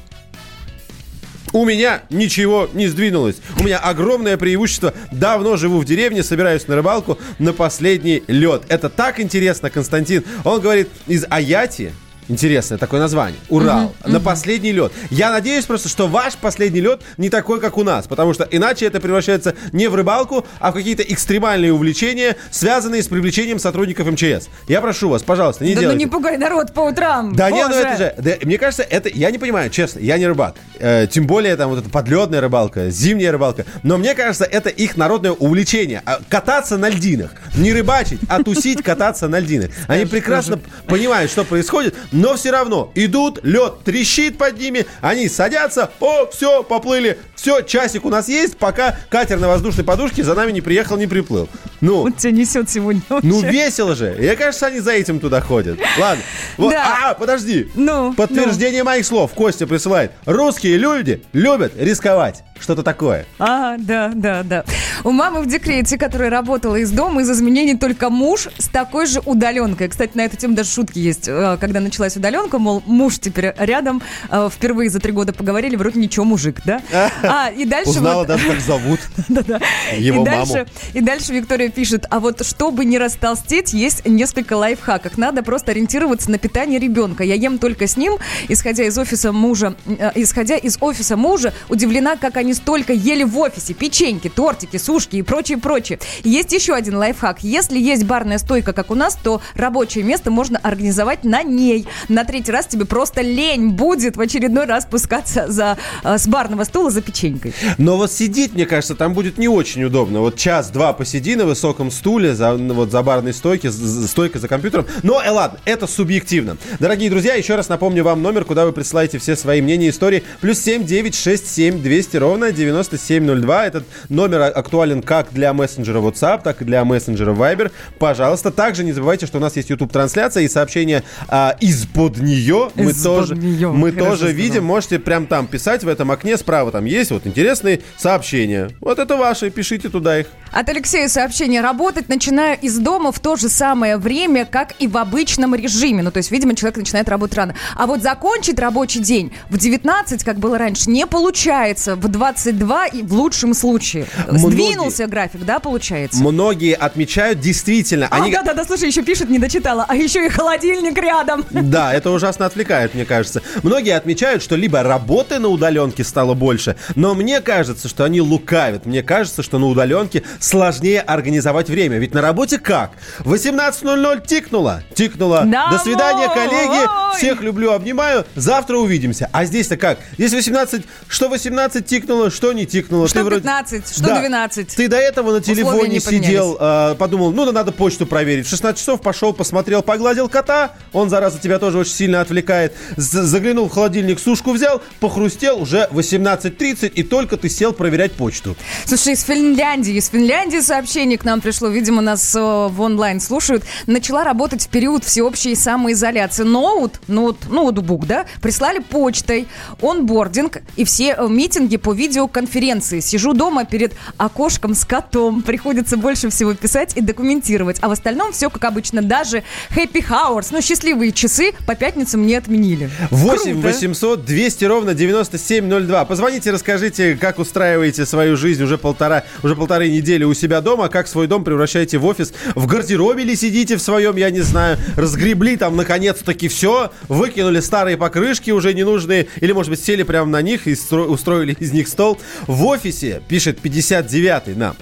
У 1.53 1.65
меня 1.65 2.03
ничего 2.09 2.69
не 2.73 2.87
сдвинулось. 2.87 3.37
У 3.59 3.63
меня 3.63 3.77
огромное 3.77 4.37
преимущество. 4.37 4.93
Давно 5.11 5.57
живу 5.57 5.79
в 5.79 5.85
деревне, 5.85 6.23
собираюсь 6.23 6.67
на 6.67 6.75
рыбалку 6.75 7.17
на 7.39 7.53
последний 7.53 8.23
лед. 8.27 8.63
Это 8.69 8.89
так 8.89 9.19
интересно, 9.19 9.69
Константин. 9.69 10.23
Он 10.43 10.61
говорит, 10.61 10.89
из 11.07 11.25
Аяти, 11.29 11.91
Интересное 12.32 12.78
такое 12.78 13.02
название. 13.02 13.38
Урал. 13.50 13.94
Мгм, 14.00 14.13
на 14.13 14.20
мгм. 14.20 14.24
последний 14.24 14.72
лед. 14.72 14.94
Я 15.10 15.32
надеюсь 15.32 15.65
просто, 15.65 15.89
что 15.89 16.08
ваш 16.08 16.36
последний 16.38 16.80
лед 16.80 17.02
не 17.17 17.30
такой, 17.30 17.60
как 17.60 17.78
у 17.78 17.84
нас. 17.84 18.08
Потому 18.08 18.34
что 18.34 18.48
иначе 18.50 18.86
это 18.86 19.02
превращается 19.02 19.54
не 19.74 19.89
в 19.89 19.96
рыбалку, 19.96 20.46
а 20.60 20.72
в 20.72 20.76
какие-то 20.76 21.04
экстремальные 21.04 21.74
увлечения, 21.74 22.38
связанные 22.50 23.04
с 23.04 23.10
привлечением 23.10 23.60
сотрудников 23.60 24.08
МЧС. 24.08 24.48
Я 24.70 24.80
прошу 24.80 25.10
вас, 25.10 25.24
пожалуйста, 25.24 25.65
не 25.65 25.72
да 25.72 25.76
ну 25.76 25.82
делайте. 25.82 26.06
не 26.06 26.10
пугай 26.10 26.38
народ 26.38 26.74
по 26.74 26.80
утрам. 26.82 27.36
Да 27.36 27.52
нет, 27.52 27.67
ну 27.70 27.76
Боже. 27.76 27.88
это 27.88 27.98
же... 27.98 28.13
да, 28.17 28.32
мне 28.44 28.58
кажется, 28.58 28.84
это... 28.84 29.10
Я 29.10 29.30
не 29.30 29.38
понимаю, 29.38 29.70
честно, 29.70 30.00
я 30.00 30.17
не 30.17 30.26
рыбак. 30.26 30.56
Э, 30.80 31.08
тем 31.12 31.28
более 31.28 31.58
там 31.58 31.70
вот 31.70 31.80
эта 31.80 31.89
подледная 31.89 32.39
рыбалка, 32.39 32.89
зимняя 32.91 33.34
рыбалка. 33.34 33.65
Но 33.84 33.98
мне 33.98 34.15
кажется, 34.15 34.46
это 34.46 34.70
их 34.70 34.96
народное 34.96 35.32
увлечение. 35.32 36.02
А, 36.06 36.22
Кататься 36.30 36.78
на 36.78 36.88
льдинах. 36.88 37.32
Не 37.58 37.74
рыбачить, 37.74 38.22
а 38.30 38.41
тусить, 38.41 38.82
кататься 38.82 39.28
на 39.28 39.39
льдинах. 39.39 39.72
Они 39.88 40.06
прекрасно 40.06 40.62
понимают, 40.88 41.30
что 41.30 41.44
происходит, 41.44 41.96
но 42.21 42.36
все 42.36 42.51
равно 42.51 42.91
идут, 42.95 43.39
лед 43.43 43.84
трещит 43.84 44.38
под 44.38 44.60
ними, 44.60 44.86
они 45.01 45.27
садятся, 45.27 45.91
о, 45.99 46.27
все, 46.27 46.63
поплыли. 46.63 47.17
Все, 47.36 47.62
часик 47.62 48.05
у 48.05 48.10
нас 48.10 48.27
есть, 48.27 48.57
пока 48.57 48.95
катер 49.10 49.39
на 49.39 49.47
воздушной 49.47 49.84
подушке 49.84 50.23
за 50.23 50.36
нами 50.36 50.51
не 50.51 50.62
приехал, 50.62 50.97
не 50.97 51.07
приплыл. 51.07 51.49
Ну, 51.81 52.03
Вот 52.03 52.17
тебя 52.17 52.31
несет 52.31 52.69
сегодня 52.69 53.01
ну 53.10 53.15
вообще. 53.41 53.49
весело 53.51 53.95
же. 53.95 54.15
Мне 54.17 54.36
кажется, 54.36 54.67
они 54.67 54.79
за 54.79 54.91
этим 54.91 55.19
туда 55.19 55.41
ходят. 55.41 55.79
Ладно. 55.97 56.23
Вот, 56.57 56.71
Да. 56.71 56.97
А, 57.03 57.13
подожди. 57.15 57.67
Ну, 57.73 58.13
Подтверждение 58.13 58.84
моих 58.84 59.05
слов. 59.05 59.31
Костя 59.34 59.65
присылает. 59.65 60.12
Русские 60.25 60.77
люди 60.77 61.23
любят 61.34 61.73
рисковать. 61.75 62.43
Что-то 62.60 62.84
такое. 62.84 63.25
Ага, 63.39 63.77
да, 63.79 64.12
да, 64.13 64.43
да. 64.43 64.63
У 65.03 65.10
мамы 65.10 65.41
в 65.41 65.47
декрете, 65.47 65.97
которая 65.97 66.29
работала 66.29 66.75
из 66.75 66.91
дома, 66.91 67.21
из 67.23 67.31
изменений 67.31 67.75
только 67.75 68.12
муж 68.12 68.49
с 68.60 68.67
такой 68.67 69.07
же 69.07 69.19
удаленкой. 69.25 69.88
Кстати, 69.89 70.12
на 70.13 70.21
эту 70.25 70.38
тему 70.38 70.53
даже 70.53 70.69
шутки 70.69 70.99
есть. 70.99 71.27
Э, 71.27 71.57
Когда 71.60 71.79
началась 71.79 72.11
удаленка, 72.17 72.60
мол, 72.60 72.84
муж 72.86 73.19
теперь 73.19 73.54
рядом, 73.58 74.02
э, 74.30 74.50
впервые 74.52 74.89
за 74.89 75.00
три 75.00 75.12
года 75.12 75.34
поговорили, 75.34 75.76
вроде 75.76 76.00
ничего, 76.00 76.26
мужик, 76.26 76.62
да? 76.65 76.82
А, 77.24 77.50
и 77.50 77.65
дальше 77.65 77.91
Узнала 77.91 78.19
вот- 78.19 78.28
даже, 78.28 78.47
как 78.47 78.60
зовут 78.60 79.00
Да-да. 79.30 79.60
его 79.97 80.24
и 80.24 80.30
маму. 80.30 80.45
дальше, 80.45 80.65
и 80.93 81.02
дальше 81.02 81.34
Виктория 81.34 81.69
пишет, 81.69 82.06
а 82.10 82.19
вот 82.19 82.45
чтобы 82.45 82.86
не 82.86 82.97
растолстеть, 82.97 83.74
есть 83.74 84.06
несколько 84.06 84.54
лайфхаков. 84.54 85.17
Надо 85.17 85.43
просто 85.43 85.71
ориентироваться 85.71 86.30
на 86.32 86.38
питание 86.38 86.80
ребенка. 86.80 87.24
Я 87.24 87.36
ем 87.36 87.58
только 87.58 87.88
с 87.88 87.97
ним, 87.97 88.17
исходя 88.47 88.84
из 88.86 88.97
офиса 88.97 89.32
мужа, 89.32 89.76
э, 89.86 90.12
исходя 90.15 90.58
из 90.58 90.78
офиса 90.82 91.15
мужа, 91.17 91.54
удивлена, 91.69 92.15
как 92.15 92.38
они 92.38 92.54
столько 92.54 92.93
ели 92.93 93.24
в 93.24 93.38
офисе. 93.38 93.74
Печеньки, 93.74 94.30
тортики, 94.30 94.78
сушки 94.78 95.17
и 95.17 95.21
прочее, 95.21 95.58
прочее. 95.58 96.00
Есть 96.24 96.52
еще 96.54 96.74
один 96.74 96.95
лайфхак. 96.97 97.43
Если 97.43 97.80
есть 97.80 98.04
барная 98.06 98.38
стойка, 98.38 98.74
как 98.74 98.91
у 98.91 98.95
нас, 98.95 99.15
то 99.21 99.41
рабочее 99.56 100.04
место 100.04 100.32
можно 100.32 100.60
организовать 100.62 101.24
на 101.24 101.43
ней. 101.43 101.88
На 102.10 102.23
третий 102.23 102.51
раз 102.51 102.67
тебе 102.67 102.86
просто 102.86 103.21
лень 103.21 103.69
будет 103.69 104.17
в 104.17 104.21
очередной 104.21 104.65
раз 104.65 104.84
спускаться 104.84 105.45
за, 105.51 105.77
э, 106.04 106.17
с 106.17 106.27
барного 106.27 106.63
стула 106.63 106.89
за 106.91 107.01
печенькой. 107.01 107.54
Но 107.77 107.97
вот 107.97 108.12
сидеть, 108.12 108.54
мне 108.54 108.65
кажется, 108.65 108.95
там 108.95 109.13
будет 109.13 109.38
не 109.38 109.47
очень 109.47 109.84
удобно. 109.84 110.19
Вот 110.19 110.36
час-два 110.38 110.93
посиди 110.93 111.36
на 111.36 111.45
высоком 111.45 111.91
стуле, 111.91 112.34
за, 112.36 112.54
ну, 112.54 112.73
вот 112.73 112.91
за 112.91 113.01
барной 113.04 113.34
з- 113.34 114.08
стойкой 114.08 114.41
за 114.41 114.47
компьютером. 114.47 114.86
Но, 115.04 115.21
э, 115.21 115.30
ладно, 115.30 115.60
это 115.65 115.88
субъективно. 115.88 116.58
Дорогие 116.80 117.10
друзья, 117.10 117.36
еще 117.36 117.56
раз 117.56 117.69
напомню 117.69 118.04
вам 118.04 118.21
номер, 118.21 118.45
куда 118.45 118.65
вы 118.65 118.71
присылаете 118.71 119.17
все 119.17 119.36
свои 119.36 119.62
мнения 119.62 119.88
и 119.88 119.89
истории. 119.89 120.23
Плюс 120.41 120.60
7 120.60 120.84
9 120.86 121.15
6 121.15 121.47
7 121.47 121.82
200 121.82 122.17
ровно 122.17 122.51
9702. 122.51 123.65
Этот 123.67 123.84
номер 124.10 124.41
а- 124.41 124.47
актуален 124.47 125.01
как 125.01 125.32
для 125.34 125.54
мессенджера 125.54 125.99
WhatsApp, 125.99 126.41
так 126.43 126.62
и 126.62 126.65
для 126.65 126.84
мессенджера 126.86 127.34
Viber. 127.34 127.71
Пожалуйста, 127.99 128.51
также 128.51 128.84
не 128.84 128.91
забывайте, 128.93 129.25
что 129.25 129.38
у 129.38 129.41
нас 129.41 129.56
есть 129.56 129.69
YouTube-трансляция 129.69 130.43
и 130.43 130.47
сообщения 130.49 131.04
а, 131.27 131.56
из 131.60 131.81
из-под 131.82 132.17
нее 132.17 132.72
мы 132.76 132.94
тоже, 132.94 133.36
нее, 133.36 133.72
мы 133.72 133.91
хорошо 133.91 134.10
тоже 134.10 134.17
сказал. 134.24 134.36
видим. 134.36 134.65
Можете 134.65 135.00
прям 135.00 135.28
там 135.28 135.48
писать 135.48 135.84
в 135.84 135.88
этом 135.88 136.12
окне 136.12 136.38
справа. 136.38 136.72
Там 136.72 136.86
есть 136.86 137.12
вот 137.12 137.26
интересные 137.28 137.82
сообщения. 137.98 138.70
Вот 138.80 139.00
это 139.00 139.15
ваши, 139.17 139.50
пишите 139.50 139.89
туда 139.89 140.20
их. 140.20 140.28
От 140.52 140.67
Алексея 140.70 141.08
сообщение. 141.08 141.62
Работать 141.62 142.10
начинаю 142.10 142.58
из 142.62 142.78
дома 142.78 143.12
в 143.12 143.20
то 143.20 143.36
же 143.36 143.48
самое 143.50 143.98
время, 143.98 144.46
как 144.46 144.74
и 144.80 144.88
в 144.88 144.98
обычном 144.98 145.56
режиме. 145.56 146.04
Ну, 146.04 146.12
то 146.12 146.17
есть, 146.17 146.30
видимо, 146.32 146.56
человек 146.56 146.78
начинает 146.78 147.08
работать 147.10 147.38
рано. 147.38 147.56
А 147.76 147.88
вот 147.88 148.02
закончить 148.02 148.60
рабочий 148.60 149.00
день 149.00 149.32
в 149.50 149.58
19, 149.58 150.24
как 150.24 150.38
было 150.39 150.58
раньше, 150.58 150.89
не 150.89 151.08
получается. 151.08 151.96
В 151.96 152.08
22 152.08 152.88
и 152.88 153.02
в 153.04 153.13
лучшем 153.13 153.54
случае. 153.54 154.06
Многие- 154.30 154.52
Сдвинулся 154.52 155.08
график, 155.08 155.46
да, 155.46 155.60
получается? 155.60 156.22
Многие 156.22 156.74
отмечают 156.76 157.39
действительно. 157.39 158.08
А, 158.12 158.17
они... 158.17 158.32
да-да-да, 158.32 158.65
слушай, 158.65 158.88
еще 158.88 159.04
пишет, 159.04 159.30
не 159.30 159.39
дочитала. 159.39 159.86
А 159.88 159.96
еще 159.96 160.26
и 160.26 160.30
холодильник 160.30 160.98
рядом. 160.98 161.46
Да, 161.71 161.93
это 161.93 162.10
ужасно 162.12 162.45
отвлекает, 162.45 162.93
мне 162.93 163.05
кажется. 163.05 163.41
Многие 163.63 163.95
отмечают, 163.95 164.43
что 164.43 164.57
либо 164.57 164.84
работы 164.84 165.39
на 165.39 165.47
удаленке 165.47 166.03
стало 166.03 166.34
больше, 166.34 166.75
но 166.95 167.15
мне 167.15 167.39
кажется, 167.39 167.88
что 167.88 168.03
они 168.03 168.19
лукавят. 168.19 168.86
Мне 168.86 169.01
кажется, 169.03 169.41
что 169.41 169.57
на 169.57 169.67
удаленке 169.67 170.23
сложнее 170.41 170.99
организовать 170.99 171.69
время. 171.69 171.97
Ведь 171.97 172.13
на 172.13 172.21
работе 172.21 172.60
как? 172.60 172.91
18.00 173.19 174.27
тикнуло. 174.27 174.84
Тикнуло. 174.93 175.45
До 175.45 175.79
свидания, 175.79 176.27
коллеги. 176.27 177.17
Всех 177.17 177.41
люблю, 177.41 177.71
обнимаю. 177.71 178.25
Завтра 178.36 178.75
увидимся. 178.77 179.29
А 179.31 179.45
здесь-то 179.45 179.77
как? 179.77 179.99
Здесь 180.17 180.34
18... 180.34 180.84
Что 181.07 181.29
18 181.29 181.86
тикнуло, 181.86 182.31
что 182.31 182.51
не 182.51 182.65
тикнуло. 182.65 183.07
Что 183.07 183.19
Ты 183.19 183.23
вроде- 183.23 183.41
15, 183.43 183.93
что 183.95 184.03
Да. 184.03 184.19
12. 184.19 184.75
Ты 184.75 184.88
до 184.89 184.97
этого 184.97 185.31
на 185.31 185.41
телефоне 185.41 185.88
не 185.88 185.99
сидел, 186.01 186.57
э, 186.60 186.95
подумал, 186.95 187.31
ну, 187.31 187.45
да 187.45 187.53
надо 187.53 187.71
почту 187.71 188.05
проверить. 188.05 188.45
В 188.45 188.49
16 188.49 188.77
часов 188.77 189.01
пошел, 189.01 189.31
посмотрел, 189.31 189.81
погладил 189.81 190.27
кота. 190.27 190.71
Он, 190.91 191.10
зараза, 191.10 191.39
тебя 191.39 191.60
тоже 191.62 191.78
очень 191.78 191.93
сильно 191.93 192.21
отвлекает. 192.21 192.74
Заглянул 192.97 193.69
в 193.69 193.71
холодильник, 193.71 194.19
сушку 194.19 194.52
взял, 194.52 194.82
похрустел, 195.00 195.62
уже 195.62 195.88
18.30, 195.91 196.91
и 196.93 197.04
только 197.04 197.38
ты 197.38 197.50
сел 197.50 197.71
проверять 197.71 198.13
почту. 198.13 198.58
Слушай, 198.86 199.13
из 199.13 199.21
Финляндии, 199.21 199.93
из 199.93 200.08
Финляндии 200.08 200.60
сообщение 200.60 201.19
к 201.19 201.24
нам 201.24 201.39
пришло, 201.39 201.67
видимо, 201.67 202.02
нас 202.02 202.36
э, 202.36 202.39
в 202.39 202.82
онлайн 202.82 203.19
слушают. 203.19 203.63
Начала 203.86 204.24
работать 204.24 204.63
в 204.63 204.69
период 204.69 205.04
всеобщей 205.04 205.54
самоизоляции. 205.54 206.43
Ноут, 206.43 207.00
ноут, 207.08 207.47
ноутбук, 207.47 208.08
да, 208.08 208.26
прислали 208.41 208.80
почтой, 208.80 209.47
онбординг 209.84 210.63
и 210.78 210.84
все 210.84 211.15
э, 211.15 211.28
митинги 211.28 211.78
по 211.78 211.93
видеоконференции. 211.93 213.02
Сижу 213.02 213.34
дома 213.34 213.65
перед 213.65 213.93
окошком 214.17 214.74
с 214.74 214.84
котом. 214.84 215.43
Приходится 215.43 215.95
больше 215.95 216.32
всего 216.32 216.56
писать 216.56 216.97
и 216.97 217.02
документировать. 217.02 217.78
А 217.82 217.88
в 217.88 217.91
остальном 217.91 218.32
все 218.32 218.50
как 218.50 218.63
обычно. 218.63 219.04
Даже 219.04 219.43
happy 219.76 220.04
hours, 220.10 220.47
ну, 220.50 220.62
счастливые 220.62 221.12
часы 221.12 221.50
по 221.65 221.75
пятницам 221.75 222.25
не 222.25 222.35
отменили. 222.35 222.89
8 223.09 223.53
Круто. 223.53 223.67
800 223.67 224.25
200 224.25 224.65
ровно 224.65 224.93
9702. 224.93 226.05
Позвоните, 226.05 226.51
расскажите, 226.51 227.15
как 227.15 227.39
устраиваете 227.39 228.05
свою 228.05 228.37
жизнь 228.37 228.63
уже 228.63 228.77
полтора, 228.77 229.23
уже 229.43 229.55
полторы 229.55 229.89
недели 229.89 230.23
у 230.23 230.33
себя 230.33 230.61
дома, 230.61 230.89
как 230.89 231.07
свой 231.07 231.27
дом 231.27 231.43
превращаете 231.43 231.97
в 231.97 232.05
офис. 232.05 232.33
В 232.55 232.65
гардеробе 232.67 233.23
ли 233.23 233.35
сидите 233.35 233.77
в 233.77 233.81
своем, 233.81 234.15
я 234.15 234.29
не 234.29 234.41
знаю. 234.41 234.77
Разгребли 234.95 235.57
там 235.57 235.75
наконец-таки 235.75 236.47
все, 236.47 236.91
выкинули 237.07 237.59
старые 237.59 237.97
покрышки 237.97 238.51
уже 238.51 238.73
ненужные, 238.73 239.27
или, 239.39 239.51
может 239.51 239.69
быть, 239.69 239.83
сели 239.83 240.03
прямо 240.03 240.29
на 240.29 240.41
них 240.41 240.67
и 240.67 240.73
стро- 240.73 241.05
устроили 241.05 241.55
из 241.59 241.71
них 241.71 241.87
стол. 241.87 242.19
В 242.47 242.65
офисе, 242.65 243.21
пишет 243.27 243.59
59-й 243.63 244.55
нам, 244.55 244.75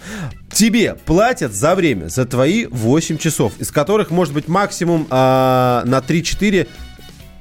Тебе 0.51 0.95
платят 1.05 1.53
за 1.53 1.75
время, 1.75 2.07
за 2.07 2.25
твои 2.25 2.65
8 2.65 3.17
часов, 3.17 3.53
из 3.59 3.71
которых 3.71 4.09
может 4.09 4.33
быть 4.33 4.47
максимум 4.47 5.05
а, 5.09 5.83
на 5.85 5.99
3-4 5.99 6.58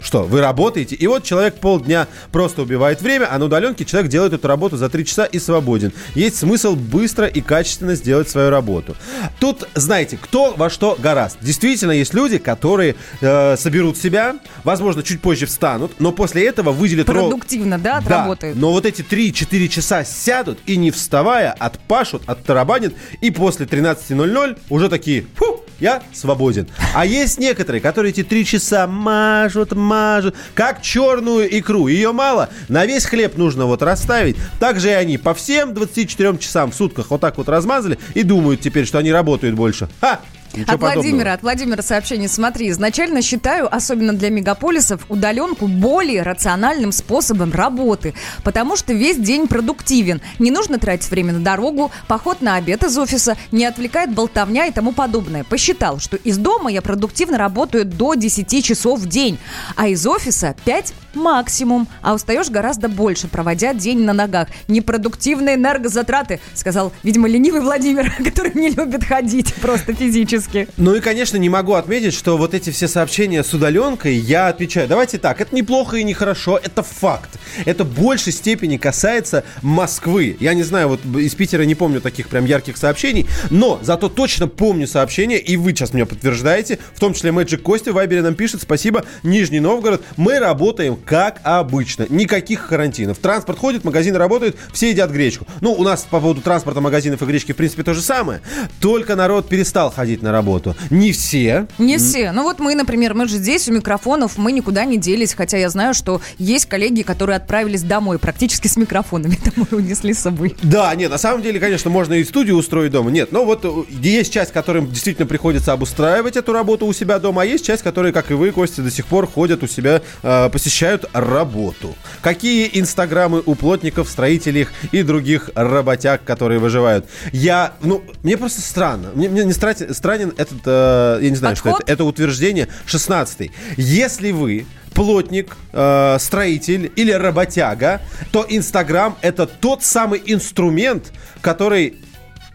что, 0.01 0.23
вы 0.23 0.41
работаете, 0.41 0.95
и 0.95 1.07
вот 1.07 1.25
человек 1.25 1.57
полдня 1.57 2.07
просто 2.31 2.63
убивает 2.63 3.03
время, 3.03 3.29
а 3.31 3.39
на 3.39 3.47
удаленке 3.47 3.85
человек 3.85 4.11
делает 4.11 4.33
эту 4.33 4.47
работу 4.47 4.77
за 4.77 4.89
3 4.89 5.05
часа 5.05 5.25
и 5.25 5.39
свободен. 5.39 5.93
Есть 6.15 6.37
смысл 6.37 6.77
быстро 6.77 7.27
и 7.27 7.41
качественно 7.41 7.95
сделать 7.95 8.29
свою 8.29 8.51
работу. 8.51 8.97
Тут, 9.41 9.69
знаете, 9.75 10.19
кто 10.21 10.55
во 10.57 10.71
что 10.71 10.97
гораст. 10.99 11.39
Действительно, 11.41 11.93
есть 11.93 12.15
люди, 12.15 12.39
которые 12.39 12.95
э, 13.21 13.57
соберут 13.57 13.97
себя, 13.97 14.37
возможно, 14.65 15.03
чуть 15.03 15.21
позже 15.21 15.47
встанут, 15.47 15.93
но 15.99 16.13
после 16.13 16.47
этого 16.47 16.71
выделят... 16.71 17.07
Продуктивно, 17.07 17.79
да, 17.79 17.95
да, 17.95 17.99
отработают. 17.99 18.57
но 18.57 18.73
вот 18.73 18.87
эти 18.87 19.03
3-4 19.03 19.69
часа 19.69 20.05
сядут 20.05 20.59
и 20.67 20.77
не 20.77 20.91
вставая 20.91 21.51
отпашут, 21.51 22.23
оттарабанят, 22.27 22.95
и 23.21 23.31
после 23.31 23.67
13.00 23.67 24.59
уже 24.69 24.89
такие, 24.89 25.27
фу, 25.35 25.58
я 25.81 26.03
свободен. 26.13 26.67
А 26.95 27.07
есть 27.07 27.39
некоторые, 27.39 27.81
которые 27.81 28.11
эти 28.11 28.23
3 28.23 28.45
часа 28.45 28.87
мажут, 28.87 29.73
мажут, 29.73 30.35
как 30.55 30.83
черную 30.83 31.59
икру. 31.59 31.89
Ее 31.89 32.13
мало, 32.13 32.49
на 32.69 32.87
весь 32.87 33.05
хлеб 33.05 33.37
нужно 33.37 33.67
вот 33.67 33.83
расставить. 33.83 34.37
Так 34.59 34.81
же 34.81 34.89
и 34.89 34.93
они 34.93 35.19
по 35.19 35.35
всем 35.35 35.75
24 35.75 36.39
часам 36.39 36.71
в 36.71 36.75
сутках 36.75 37.11
вот 37.11 37.21
так 37.21 37.39
вот 37.39 37.49
размазали 37.49 37.99
и 38.15 38.23
думают 38.23 38.61
теперь, 38.61 38.87
что 38.87 38.99
они 38.99 39.13
работают 39.13 39.55
больше. 39.55 39.89
Ха! 40.01 40.21
Ничего 40.55 40.75
От 40.75 40.81
Владимира, 40.81 41.03
подобного. 41.03 41.33
от 41.33 41.43
Владимира 41.43 41.83
сообщение. 41.83 42.29
Смотри, 42.29 42.71
изначально 42.71 43.23
считаю, 43.23 43.75
особенно 43.75 44.13
для 44.13 44.31
мегаполисов, 44.31 45.05
удаленку 45.09 45.67
более 45.67 46.23
рациональным 46.23 46.93
способом 46.93 47.53
работы, 47.53 48.15
потому 48.45 48.77
что 48.77 48.93
весь 48.93 49.19
день 49.19 49.47
продуктивен. 49.47 50.21
Не 50.39 50.51
нужно 50.51 50.79
тратить 50.79 51.11
время 51.11 51.33
на 51.35 51.41
дорогу, 51.41 51.91
поход 52.07 52.41
на 52.41 52.57
обед 52.57 52.83
из 52.85 52.97
офиса, 52.97 53.37
не 53.53 53.65
отвлекает 53.65 54.13
болтовня 54.13 54.67
и 54.67 54.73
тому 54.73 54.93
подобное. 54.93 55.45
Посчитал, 55.45 55.99
что 55.99 56.17
из 56.17 56.39
дома 56.39 56.71
я 56.71 56.83
продуктивно 56.83 57.39
работаю 57.39 57.85
до 57.85 58.15
10 58.15 58.65
часов 58.65 59.01
в 59.01 59.09
день, 59.09 59.39
а 59.77 59.89
из 59.89 60.07
офиса 60.07 60.55
5 60.65 60.95
максимум, 61.15 61.89
а 62.03 62.15
устаешь 62.15 62.49
гораздо 62.49 62.89
больше, 62.89 63.29
проводя 63.29 63.75
день 63.75 64.01
на 64.01 64.13
ногах. 64.13 64.49
Непродуктивные 64.69 65.57
энергозатраты, 65.57 66.41
сказал, 66.55 66.93
видимо, 67.03 67.29
ленивый 67.29 67.61
Владимир, 67.61 68.13
который 68.25 68.53
не 68.55 68.71
любит 68.71 69.05
ходить 69.05 69.55
просто 69.55 69.95
физически. 69.95 70.48
Ну 70.77 70.95
и, 70.95 71.01
конечно, 71.01 71.37
не 71.37 71.49
могу 71.49 71.75
отметить, 71.75 72.15
что 72.15 72.37
вот 72.37 72.55
эти 72.55 72.71
все 72.71 72.89
сообщения 72.89 73.45
с 73.45 73.53
удаленкой 73.53 74.15
я 74.17 74.49
отвечаю. 74.49 74.89
Давайте 74.89 75.19
так, 75.19 75.41
это 75.41 75.55
неплохо 75.55 75.97
и 75.97 76.05
нехорошо, 76.05 76.59
это 76.63 76.83
факт. 76.83 77.39
Это 77.65 77.85
в 77.85 77.95
большей 77.95 78.33
степени 78.33 78.77
касается 78.77 79.45
Москвы. 79.63 80.37
Я 80.41 80.55
не 80.55 80.63
знаю, 80.63 80.89
вот 80.89 81.01
из 81.17 81.35
Питера 81.35 81.63
не 81.63 81.75
помню 81.75 82.01
таких 82.01 82.29
прям 82.29 82.45
ярких 82.45 82.77
сообщений, 82.77 83.27
но 83.51 83.79
зато 83.83 84.09
точно 84.09 84.49
помню 84.49 84.87
сообщения, 84.87 85.39
и 85.39 85.57
вы 85.57 85.71
сейчас 85.71 85.93
меня 85.93 86.07
подтверждаете, 86.07 86.79
в 86.95 87.01
том 87.01 87.15
числе 87.15 87.33
Мэджик 87.33 87.63
Костя 87.63 87.93
в 87.93 87.95
Вайбере 87.95 88.23
нам 88.23 88.35
пишет, 88.35 88.63
спасибо, 88.63 89.05
Нижний 89.23 89.61
Новгород, 89.61 90.03
мы 90.17 90.39
работаем 90.39 90.97
как 90.97 91.41
обычно, 91.43 92.07
никаких 92.09 92.69
карантинов. 92.69 93.19
Транспорт 93.19 93.59
ходит, 93.59 93.85
магазины 93.85 94.19
работают, 94.19 94.57
все 94.73 94.91
едят 94.91 95.11
гречку. 95.11 95.47
Ну, 95.61 95.73
у 95.73 95.83
нас 95.83 96.07
по 96.09 96.21
поводу 96.21 96.41
транспорта, 96.41 96.81
магазинов 96.81 97.23
и 97.23 97.27
гречки, 97.27 97.53
в 97.53 97.57
принципе, 97.57 97.83
то 97.83 97.95
же 97.95 98.03
самое. 98.03 98.41
Только 98.81 99.17
народ 99.17 99.49
перестал 99.49 99.91
ходить 99.91 100.23
на 100.23 100.28
работу. 100.33 100.77
Не 100.91 101.13
все. 101.13 101.67
Не 101.79 101.99
все. 101.99 102.33
Ну 102.33 102.43
вот 102.43 102.59
мы, 102.59 102.75
например, 102.75 103.15
мы 103.15 103.29
же 103.29 103.37
здесь 103.37 103.69
у 103.69 103.73
микрофонов, 103.73 104.39
мы 104.39 104.53
никуда 104.53 104.85
не 104.85 104.97
делись, 104.99 105.35
хотя 105.35 105.57
я 105.57 105.71
знаю, 105.71 105.95
что 105.95 106.21
есть 106.39 106.67
коллеги, 106.67 107.03
которые 107.03 107.37
отправились 107.37 107.83
домой 107.83 108.19
практически 108.19 108.69
с 108.69 108.77
микрофонами 108.77 109.39
домой 109.55 109.69
унесли 109.71 110.13
с 110.15 110.19
собой. 110.19 110.57
Да, 110.63 110.95
нет, 110.95 111.11
на 111.11 111.19
самом 111.19 111.43
деле, 111.43 111.61
конечно, 111.61 111.91
можно 111.91 112.15
и 112.15 112.25
студию 112.25 112.57
устроить 112.57 112.93
дома. 112.93 113.11
Нет, 113.11 113.33
но 113.33 113.45
вот 113.45 113.65
э, 113.65 113.71
есть 113.91 114.33
часть, 114.33 114.53
которым 114.53 114.91
действительно 114.91 115.27
приходится 115.27 115.73
обустраивать 115.73 116.37
эту 116.37 116.53
работу 116.53 116.87
у 116.87 116.93
себя 116.93 117.19
дома, 117.19 117.43
а 117.43 117.45
есть 117.45 117.65
часть, 117.65 117.83
которые, 117.83 118.13
как 118.13 118.31
и 118.31 118.35
вы, 118.35 118.51
Костя, 118.51 118.83
до 118.83 118.91
сих 118.91 119.07
пор 119.07 119.27
ходят 119.27 119.63
у 119.63 119.67
себя, 119.67 120.03
э, 120.23 120.49
посещают 120.51 121.05
работу. 121.13 121.95
Какие 122.21 122.71
инстаграмы 122.73 123.43
у 123.45 123.55
плотников, 123.55 124.09
строителей 124.09 124.67
и 124.93 125.03
других 125.03 125.51
работяг, 125.55 126.25
которые 126.25 126.59
выживают? 126.59 127.07
Я, 127.33 127.73
ну, 127.83 128.03
мне 128.23 128.37
просто 128.37 128.61
странно. 128.61 129.11
Мне, 129.15 129.29
мне 129.29 129.45
не 129.45 129.53
страти- 129.53 129.93
странен 130.19 130.35
этот, 130.37 130.59
э, 130.65 131.19
я 131.23 131.31
не 131.31 131.37
знаю, 131.37 131.57
что 131.57 131.65
Подход? 131.65 131.83
это, 131.83 131.93
это 131.93 132.05
утверждение 132.05 132.69
16 132.87 133.51
Если 133.77 134.33
вы 134.33 134.67
плотник, 134.95 135.57
э, 135.73 136.17
строитель 136.19 136.91
или 136.97 137.13
работяга, 137.13 138.01
то 138.33 138.45
Инстаграм 138.49 139.17
это 139.21 139.47
тот 139.47 139.85
самый 139.85 140.21
инструмент, 140.27 141.13
который 141.41 141.99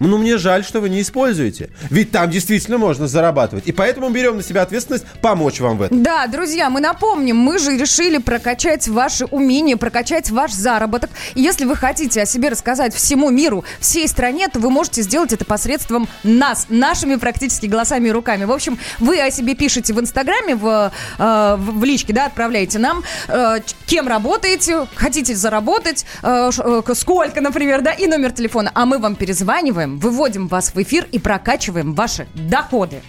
ну, 0.08 0.18
мне 0.18 0.38
жаль, 0.38 0.64
что 0.64 0.82
вы 0.82 0.90
не 0.90 1.02
используете. 1.02 1.70
Ведь 1.90 2.12
там 2.12 2.30
действительно 2.30 2.78
можно 2.78 3.08
зарабатывать. 3.08 3.68
И 3.68 3.72
поэтому 3.72 4.10
берем 4.10 4.38
на 4.38 4.44
себя 4.44 4.62
ответственность 4.62 5.06
помочь 5.22 5.60
вам 5.60 5.78
в 5.78 5.84
этом. 5.84 6.04
Да, 6.04 6.28
друзья, 6.28 6.70
мы 6.70 6.80
напомним, 6.80 7.38
мы 7.38 7.60
же 7.60 7.78
решили 7.78 8.18
прокачать 8.18 8.88
ваши 8.88 9.26
умения, 9.26 9.78
прокачать 9.78 10.30
ваш 10.32 10.52
заработок. 10.52 11.10
И 11.36 11.42
если 11.42 11.66
вы 11.66 11.76
хотите 11.76 12.22
о 12.22 12.26
себе 12.26 12.50
рассказать 12.50 12.94
всему 12.94 13.30
миру, 13.30 13.64
всей 13.80 14.08
стране, 14.08 14.48
то 14.48 14.60
вы 14.60 14.70
можете 14.70 15.02
сделать 15.02 15.34
это 15.34 15.46
посредством 15.46 16.08
нас, 16.24 16.68
нашими 16.70 17.16
практически 17.16 17.66
голосами 17.66 18.10
и 18.10 18.12
руками. 18.12 18.46
В 18.46 18.52
общем, 18.52 18.78
вы 19.00 19.20
о 19.20 19.32
себе 19.32 19.56
пишете 19.56 19.94
в 19.94 20.00
Инстаграме, 20.00 20.56
в, 20.56 20.92
э, 21.18 21.56
в, 21.58 21.80
в 21.80 21.84
личке, 21.84 22.14
да, 22.14 22.26
отправляете 22.26 22.80
нам, 22.80 23.04
э, 23.28 23.60
кем 23.86 24.08
работаете, 24.08 24.88
хотите 24.96 25.36
заработать, 25.36 26.06
э, 26.24 26.50
сколько, 26.94 27.42
например, 27.42 27.82
да, 27.82 27.92
и 27.92 28.08
номер 28.08 28.32
телефона. 28.32 28.72
А 28.74 28.86
мы 28.86 28.98
вам 28.98 29.16
перезваниваем, 29.16 29.93
выводим 30.00 30.48
вас 30.48 30.74
в 30.74 30.82
эфир 30.82 31.08
и 31.12 31.20
прокачиваем 31.20 31.94
ваши 31.94 32.28
доходы. 32.34 33.02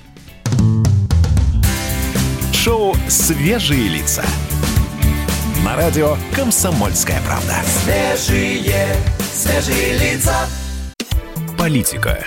Шоу 2.52 2.94
«Свежие 3.08 3.88
лица». 3.88 4.24
На 5.64 5.76
радио 5.76 6.16
«Комсомольская 6.34 7.20
правда». 7.26 7.56
Свежие, 7.84 8.96
свежие 9.32 9.98
лица. 9.98 10.46
Политика. 11.58 12.26